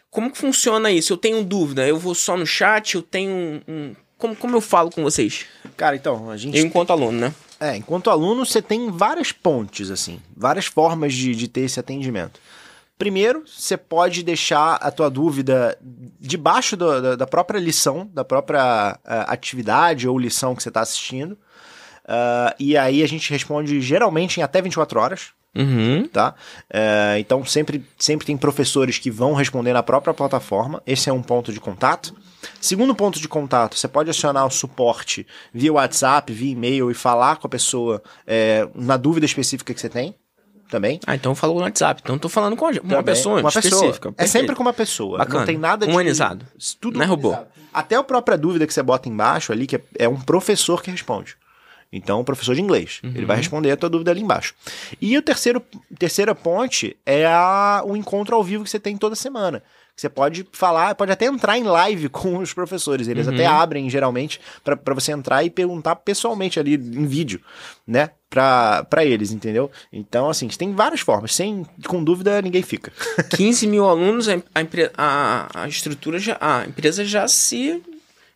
[0.09, 1.14] Como que funciona isso?
[1.14, 3.62] Eu tenho dúvida, eu vou só no chat, eu tenho um...
[3.68, 3.95] um...
[4.18, 5.45] Como, como eu falo com vocês?
[5.76, 6.55] Cara, então, a gente...
[6.55, 7.34] Eu enquanto aluno, né?
[7.62, 12.39] É, enquanto aluno você tem várias pontes, assim, várias formas de, de ter esse atendimento.
[12.97, 15.78] Primeiro, você pode deixar a tua dúvida
[16.20, 20.82] debaixo do, da, da, própria lição, da própria uh, atividade ou lição que você está
[20.82, 21.34] assistindo.
[21.34, 25.30] Uh, e aí a gente responde geralmente em até 24 horas.
[25.55, 26.07] Uhum.
[26.07, 26.34] Tá?
[26.70, 30.82] Uh, então sempre, sempre tem professores que vão responder na própria plataforma.
[30.86, 32.16] Esse é um ponto de contato.
[32.62, 37.38] Segundo ponto de contato, você pode acionar o suporte via WhatsApp, via e-mail e falar
[37.38, 40.16] com a pessoa é, na dúvida específica que você tem
[40.70, 40.99] também.
[41.05, 42.01] Ah, então falou no WhatsApp.
[42.03, 44.12] Então tô falando com uma pessoa uma específica.
[44.12, 44.16] Pessoa.
[44.18, 45.18] É sempre com uma pessoa.
[45.18, 45.39] Bacana.
[45.39, 45.91] Não tem nada de...
[45.91, 46.45] Humanizado.
[46.80, 47.36] Tudo Não é robô.
[47.74, 50.91] Até a própria dúvida que você bota embaixo ali, que é, é um professor que
[50.91, 51.36] responde.
[51.91, 53.01] Então, professor de inglês.
[53.03, 53.12] Uhum.
[53.14, 54.55] Ele vai responder a tua dúvida ali embaixo.
[55.01, 55.62] E o terceiro,
[55.99, 59.62] terceira ponte é a, o encontro ao vivo que você tem toda semana.
[60.01, 63.07] Você pode falar, pode até entrar em live com os professores.
[63.07, 63.35] Eles uhum.
[63.35, 67.39] até abrem, geralmente, para você entrar e perguntar pessoalmente ali em vídeo,
[67.85, 68.09] né?
[68.27, 69.69] para eles, entendeu?
[69.91, 71.35] Então, assim, tem várias formas.
[71.35, 72.91] Sem, com dúvida, ninguém fica.
[73.35, 74.41] 15 mil alunos, a,
[74.97, 76.37] a, a estrutura já.
[76.39, 77.83] A empresa já se.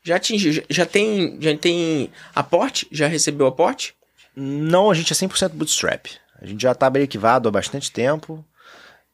[0.04, 0.52] Já atingiu.
[0.52, 2.88] Já, já tem, já tem aporte?
[2.92, 3.96] Já recebeu aporte?
[4.36, 6.08] Não, a gente é 100% bootstrap.
[6.40, 8.46] A gente já está bem equivado há bastante tempo.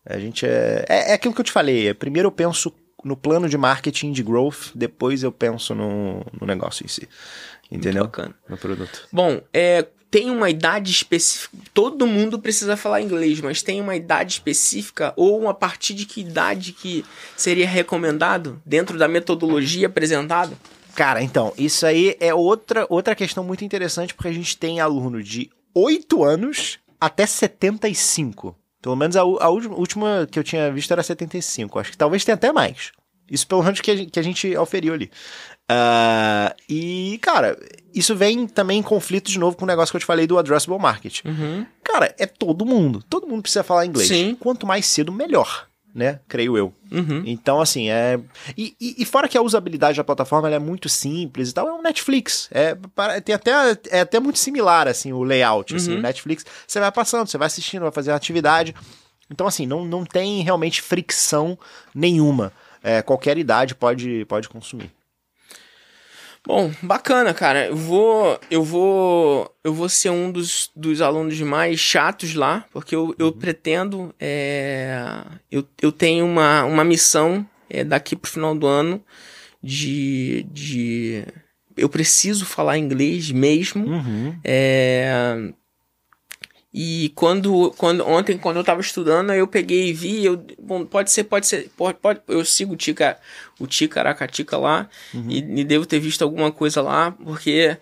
[0.06, 1.12] A gente é, é.
[1.12, 1.94] É aquilo que eu te falei.
[1.94, 2.74] Primeiro eu penso
[3.04, 7.08] no plano de marketing de growth, depois eu penso no, no negócio em si.
[7.72, 8.04] Entendeu?
[8.04, 8.36] Muito bacana.
[8.48, 9.08] No produto.
[9.12, 11.58] Bom, é, tem uma idade específica.
[11.74, 16.20] Todo mundo precisa falar inglês, mas tem uma idade específica ou a partir de que
[16.22, 20.56] idade que seria recomendado dentro da metodologia apresentada?
[20.94, 25.24] Cara, então, isso aí é outra, outra questão muito interessante, porque a gente tem aluno
[25.24, 28.54] de 8 anos até 75.
[28.82, 31.80] Pelo menos a, a última que eu tinha visto era 75.
[31.80, 32.92] Acho que talvez tenha até mais.
[33.30, 35.10] Isso pelo menos que a gente, que a gente oferiu ali.
[35.72, 37.58] Uh, e, cara,
[37.94, 40.38] isso vem também em conflito de novo com o negócio que eu te falei do
[40.38, 41.24] addressable market.
[41.24, 41.66] Uhum.
[41.82, 43.02] Cara, é todo mundo.
[43.10, 44.10] Todo mundo precisa falar inglês.
[44.10, 44.36] Sim.
[44.38, 45.68] Quanto mais cedo, melhor.
[45.94, 46.20] Né?
[46.28, 46.74] Creio eu.
[46.90, 47.22] Uhum.
[47.26, 48.18] Então, assim, é.
[48.58, 51.74] E, e, e fora que a usabilidade da plataforma é muito simples e tal, é
[51.74, 52.48] um Netflix.
[52.52, 53.52] É, para- tem até,
[53.90, 55.76] é até muito similar, assim, o layout.
[55.76, 56.00] Assim, Uhum.
[56.00, 58.74] o Netflix, você vai passando, você vai assistindo, vai fazer atividade.
[59.30, 61.58] Então, assim, não, não tem realmente fricção
[61.94, 62.54] nenhuma.
[62.84, 64.90] É, qualquer idade pode, pode consumir.
[66.46, 67.68] Bom, bacana, cara.
[67.68, 72.96] Eu vou, eu vou, eu vou ser um dos, dos alunos mais chatos lá, porque
[72.96, 78.66] eu, eu pretendo, é, eu, eu tenho uma, uma missão é, daqui pro final do
[78.66, 79.04] ano
[79.64, 81.24] de, de,
[81.78, 83.86] eu preciso falar inglês mesmo.
[83.86, 84.36] Uhum.
[84.44, 85.54] É,
[86.74, 91.12] E quando, quando ontem, quando eu tava estudando, eu peguei e vi, eu, bom, pode
[91.12, 93.18] ser, pode ser, pode, pode, eu sigo o Tica,
[93.60, 97.78] o Ticaracatica lá e, e devo ter visto alguma coisa lá, porque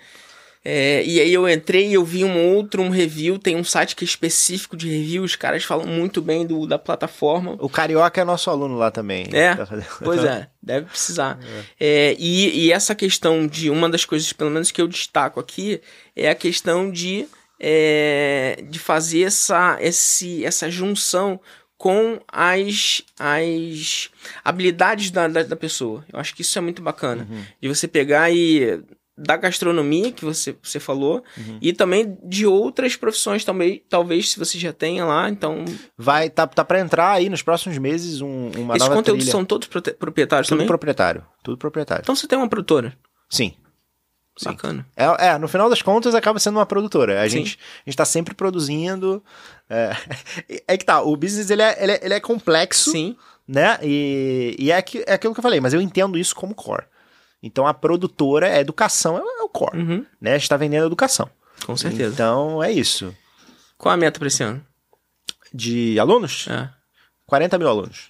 [0.63, 3.95] é, e aí eu entrei e eu vi um outro, um review, tem um site
[3.95, 7.55] que é específico de review, os caras falam muito bem do, da plataforma.
[7.59, 9.25] O Carioca é nosso aluno lá também.
[9.31, 9.55] É?
[9.55, 9.65] Tá
[10.03, 11.39] Pois é, deve precisar.
[11.79, 15.81] É, e, e essa questão de uma das coisas, pelo menos que eu destaco aqui,
[16.13, 17.25] é a questão de,
[17.59, 21.39] é, de fazer essa, esse, essa junção
[21.77, 24.09] com as, as
[24.43, 26.03] habilidades da, da, da pessoa.
[26.11, 27.27] Eu acho que isso é muito bacana.
[27.61, 28.81] De você pegar e.
[29.21, 31.21] Da gastronomia que você, você falou,
[31.61, 35.65] e também de outras profissões também, talvez se você já tenha lá, então.
[35.97, 39.31] Vai, tá, tá pra entrar aí nos próximos meses um, uma Esses nova conteúdos trilha.
[39.33, 40.67] são todos proprietários Tudo também?
[40.67, 41.25] proprietário.
[41.43, 42.01] Tudo proprietário.
[42.01, 42.97] Então você tem uma produtora.
[43.29, 43.55] Sim.
[44.39, 44.45] Sim.
[44.51, 44.87] Bacana.
[44.95, 47.21] É, é, no final das contas acaba sendo uma produtora.
[47.21, 47.39] A Sim.
[47.39, 49.21] gente, a gente tá sempre produzindo.
[49.69, 49.91] É,
[50.65, 53.17] é que tá, o business ele é, ele é, ele é complexo, Sim.
[53.45, 53.77] né?
[53.83, 56.85] E, e é, que, é aquilo que eu falei, mas eu entendo isso como core.
[57.43, 60.05] Então a produtora, a educação é, é o core, Uhum.
[60.21, 60.35] né?
[60.35, 61.29] A gente tá vendendo educação.
[61.65, 62.13] Com certeza.
[62.13, 63.13] Então é isso.
[63.77, 64.65] Qual a meta pra esse ano?
[65.53, 66.47] De alunos?
[66.49, 66.69] É.
[67.25, 68.07] 40 mil alunos.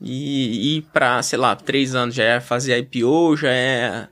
[0.00, 4.08] E, e pra, sei lá, três anos já é fazer IPO, já é.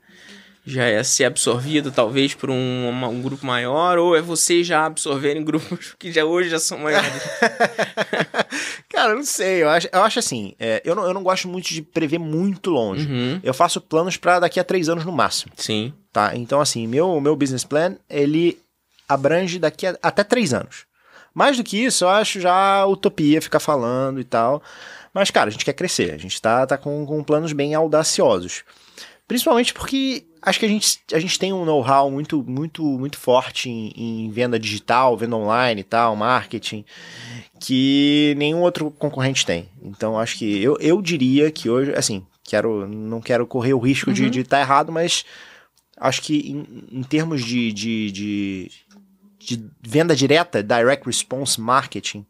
[0.64, 4.86] Já é ser absorvido, talvez, por um, uma- um grupo maior, ou é vocês já
[4.86, 7.10] absorverem grupos que já hoje já são maiores.
[8.88, 9.62] Cara, eu não sei.
[9.62, 12.70] Eu acho, eu acho assim, é, eu, não, eu não gosto muito de prever muito
[12.70, 13.06] longe.
[13.10, 13.40] Uhum.
[13.42, 15.52] Eu faço planos pra daqui a três anos no máximo.
[15.56, 15.92] Sim.
[16.12, 16.36] tá?
[16.36, 18.58] Então, assim, meu, meu business plan, ele
[19.08, 20.84] abrange daqui a, até três anos.
[21.34, 24.62] Mais do que isso, eu acho já utopia ficar falando e tal.
[25.14, 26.12] Mas, cara, a gente quer crescer.
[26.12, 28.62] A gente tá, tá com, com planos bem audaciosos.
[29.26, 33.70] Principalmente porque acho que a gente, a gente tem um know-how muito, muito, muito forte
[33.70, 36.84] em, em venda digital, venda online e tal, marketing,
[37.60, 39.68] que nenhum outro concorrente tem.
[39.80, 44.12] Então, acho que eu, eu diria que hoje, assim, quero, não quero correr o risco
[44.12, 45.24] de estar errado, mas
[45.96, 48.70] acho que em, em termos de, de, de,
[49.38, 52.26] de venda direta, direct response marketing,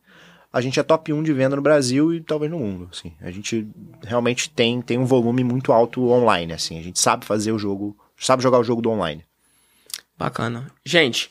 [0.52, 2.88] a gente é top 1 de venda no Brasil e talvez no mundo.
[2.92, 3.12] Assim.
[3.22, 3.66] A gente
[4.02, 6.52] realmente tem, tem um volume muito alto online.
[6.52, 6.78] Assim.
[6.78, 9.24] A gente sabe fazer o jogo, sabe jogar o jogo do online.
[10.16, 10.70] Bacana.
[10.84, 11.30] Gente,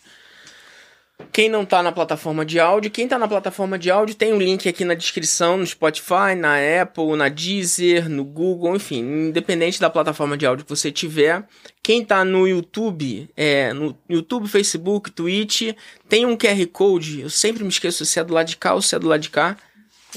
[1.32, 4.38] quem não tá na plataforma de áudio, quem tá na plataforma de áudio tem um
[4.38, 9.90] link aqui na descrição, no Spotify, na Apple, na Deezer, no Google, enfim, independente da
[9.90, 11.46] plataforma de áudio que você tiver.
[11.82, 15.74] Quem tá no YouTube, é, no YouTube, Facebook, Twitch,
[16.10, 18.82] tem um QR Code, eu sempre me esqueço se é do lado de cá ou
[18.82, 19.56] se é do lado de cá.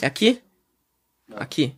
[0.01, 0.41] É aqui?
[1.37, 1.75] Aqui.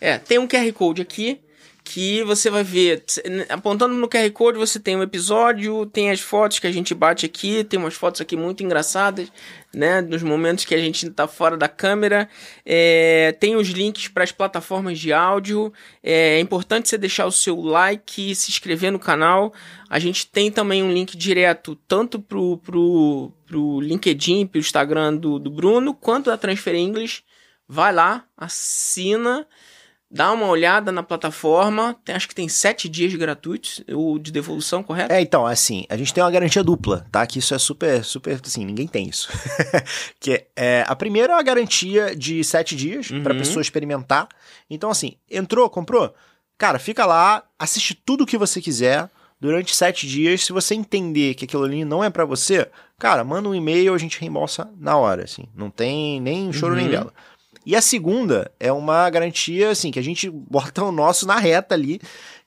[0.00, 1.43] É, tem um QR Code aqui
[1.84, 3.04] que você vai ver,
[3.50, 7.26] apontando no QR Code, você tem um episódio, tem as fotos que a gente bate
[7.26, 9.30] aqui, tem umas fotos aqui muito engraçadas,
[9.72, 12.26] né, nos momentos que a gente tá fora da câmera,
[12.64, 15.70] é, tem os links para as plataformas de áudio,
[16.02, 19.52] é, é importante você deixar o seu like se inscrever no canal,
[19.90, 25.38] a gente tem também um link direto, tanto pro, pro, pro LinkedIn, pro Instagram do,
[25.38, 27.22] do Bruno, quanto da Transfer English,
[27.68, 29.46] vai lá, assina,
[30.16, 34.80] Dá uma olhada na plataforma, tem- acho que tem sete dias gratuitos, o de devolução,
[34.80, 35.12] correto?
[35.12, 37.26] É, então, assim, a gente tem uma garantia dupla, tá?
[37.26, 39.28] Que isso é super, super, assim, ninguém tem isso.
[40.20, 43.22] que é, a primeira é uma garantia de sete dias Uhum.
[43.24, 44.28] pra pessoa experimentar.
[44.70, 46.14] Então, assim, entrou, comprou?
[46.56, 49.10] Cara, fica lá, assiste tudo o que você quiser
[49.40, 50.44] durante sete dias.
[50.44, 53.98] Se você entender que aquilo ali não é pra você, cara, manda um e-mail, a
[53.98, 55.44] gente reembolsa na hora, assim.
[55.56, 56.90] Não tem nem choro nem Uhum.
[56.92, 57.12] vela.
[57.66, 61.74] E a segunda é uma garantia, assim, que a gente bota o nosso na reta
[61.74, 62.00] ali,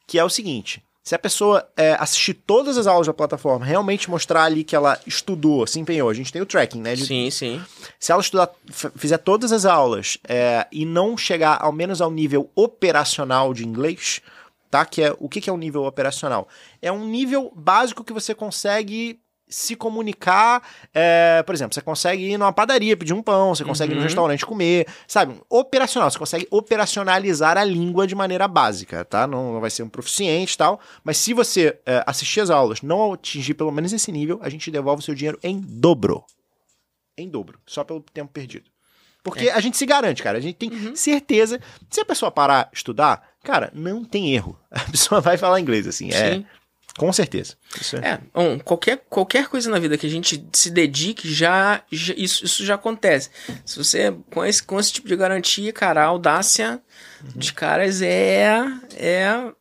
[0.06, 4.10] que é o seguinte: Se a pessoa é, assistir todas as aulas da plataforma, realmente
[4.10, 6.96] mostrar ali que ela estudou, se empenhou, a gente tem o tracking, né?
[6.96, 7.62] De, sim, sim.
[8.00, 8.50] Se ela estudar,
[8.96, 14.22] fizer todas as aulas é, e não chegar ao menos ao nível operacional de inglês,
[14.70, 14.86] tá?
[14.86, 16.48] Que é o que, que é o nível operacional?
[16.82, 20.62] É um nível básico que você consegue se comunicar.
[20.94, 23.98] É, por exemplo, você consegue ir numa padaria pedir um pão, você consegue uhum.
[23.98, 25.36] ir no restaurante comer, sabe?
[25.50, 29.26] Operacional, você consegue operacionalizar a língua de maneira básica, tá?
[29.26, 32.82] Não, não vai ser um proficiente e tal, mas se você é, assistir as aulas,
[32.82, 36.24] não atingir pelo menos esse nível, a gente devolve o seu dinheiro em dobro.
[37.18, 38.70] Em dobro, só pelo tempo perdido.
[39.24, 39.54] Porque é.
[39.54, 40.38] a gente se garante, cara.
[40.38, 40.96] A gente tem uhum.
[40.96, 41.60] certeza.
[41.90, 44.58] Se a pessoa parar estudar, cara, não tem erro.
[44.72, 46.10] A pessoa vai falar inglês, assim.
[46.10, 46.46] É Sim.
[46.50, 46.58] É,
[46.98, 47.56] com certeza.
[48.02, 48.10] É.
[48.10, 52.44] é bom, qualquer, qualquer coisa na vida que a gente se dedique, já, já isso,
[52.44, 53.30] isso já acontece.
[53.64, 56.82] Se você, com esse, com esse tipo de garantia, cara, a audácia
[57.24, 57.32] uhum.
[57.36, 58.64] de caras é,
[58.96, 59.52] é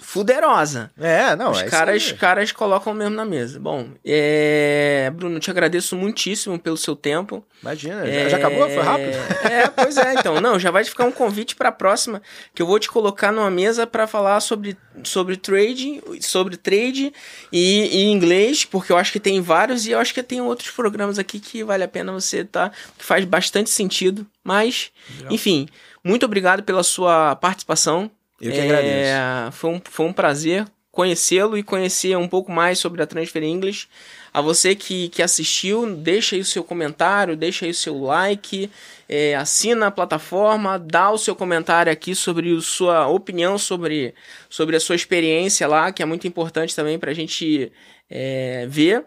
[0.00, 0.90] fuderosa.
[0.98, 3.58] É, não, Os é caras, caras colocam mesmo na mesa.
[3.58, 5.10] Bom, é...
[5.14, 7.44] Bruno, te agradeço muitíssimo pelo seu tempo.
[7.60, 8.28] Imagina, é...
[8.28, 8.68] já acabou?
[8.68, 9.16] Foi rápido?
[9.50, 10.40] É, pois é, então.
[10.40, 12.22] Não, já vai ficar um convite para a próxima,
[12.54, 17.12] que eu vou te colocar numa mesa para falar sobre, sobre trading, sobre trade
[17.52, 20.70] e, e, inglês, porque eu acho que tem vários e eu acho que tem outros
[20.70, 24.26] programas aqui que vale a pena você tá, que faz bastante sentido.
[24.44, 25.32] Mas, Legal.
[25.32, 25.68] enfim,
[26.04, 28.10] muito obrigado pela sua participação.
[28.40, 29.10] Eu que agradeço.
[29.10, 33.42] É, foi, um, foi um prazer conhecê-lo e conhecer um pouco mais sobre a Transfer
[33.42, 33.86] English.
[34.34, 38.68] A você que, que assistiu, deixa aí o seu comentário, deixa aí o seu like,
[39.08, 44.12] é, assina a plataforma, dá o seu comentário aqui sobre a sua opinião sobre,
[44.50, 47.70] sobre a sua experiência lá, que é muito importante também para a gente
[48.10, 49.04] é, ver.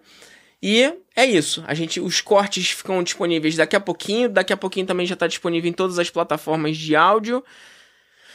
[0.64, 1.64] E é isso.
[1.68, 4.30] A gente, os cortes ficam disponíveis daqui a pouquinho.
[4.30, 7.44] Daqui a pouquinho também já está disponível em todas as plataformas de áudio.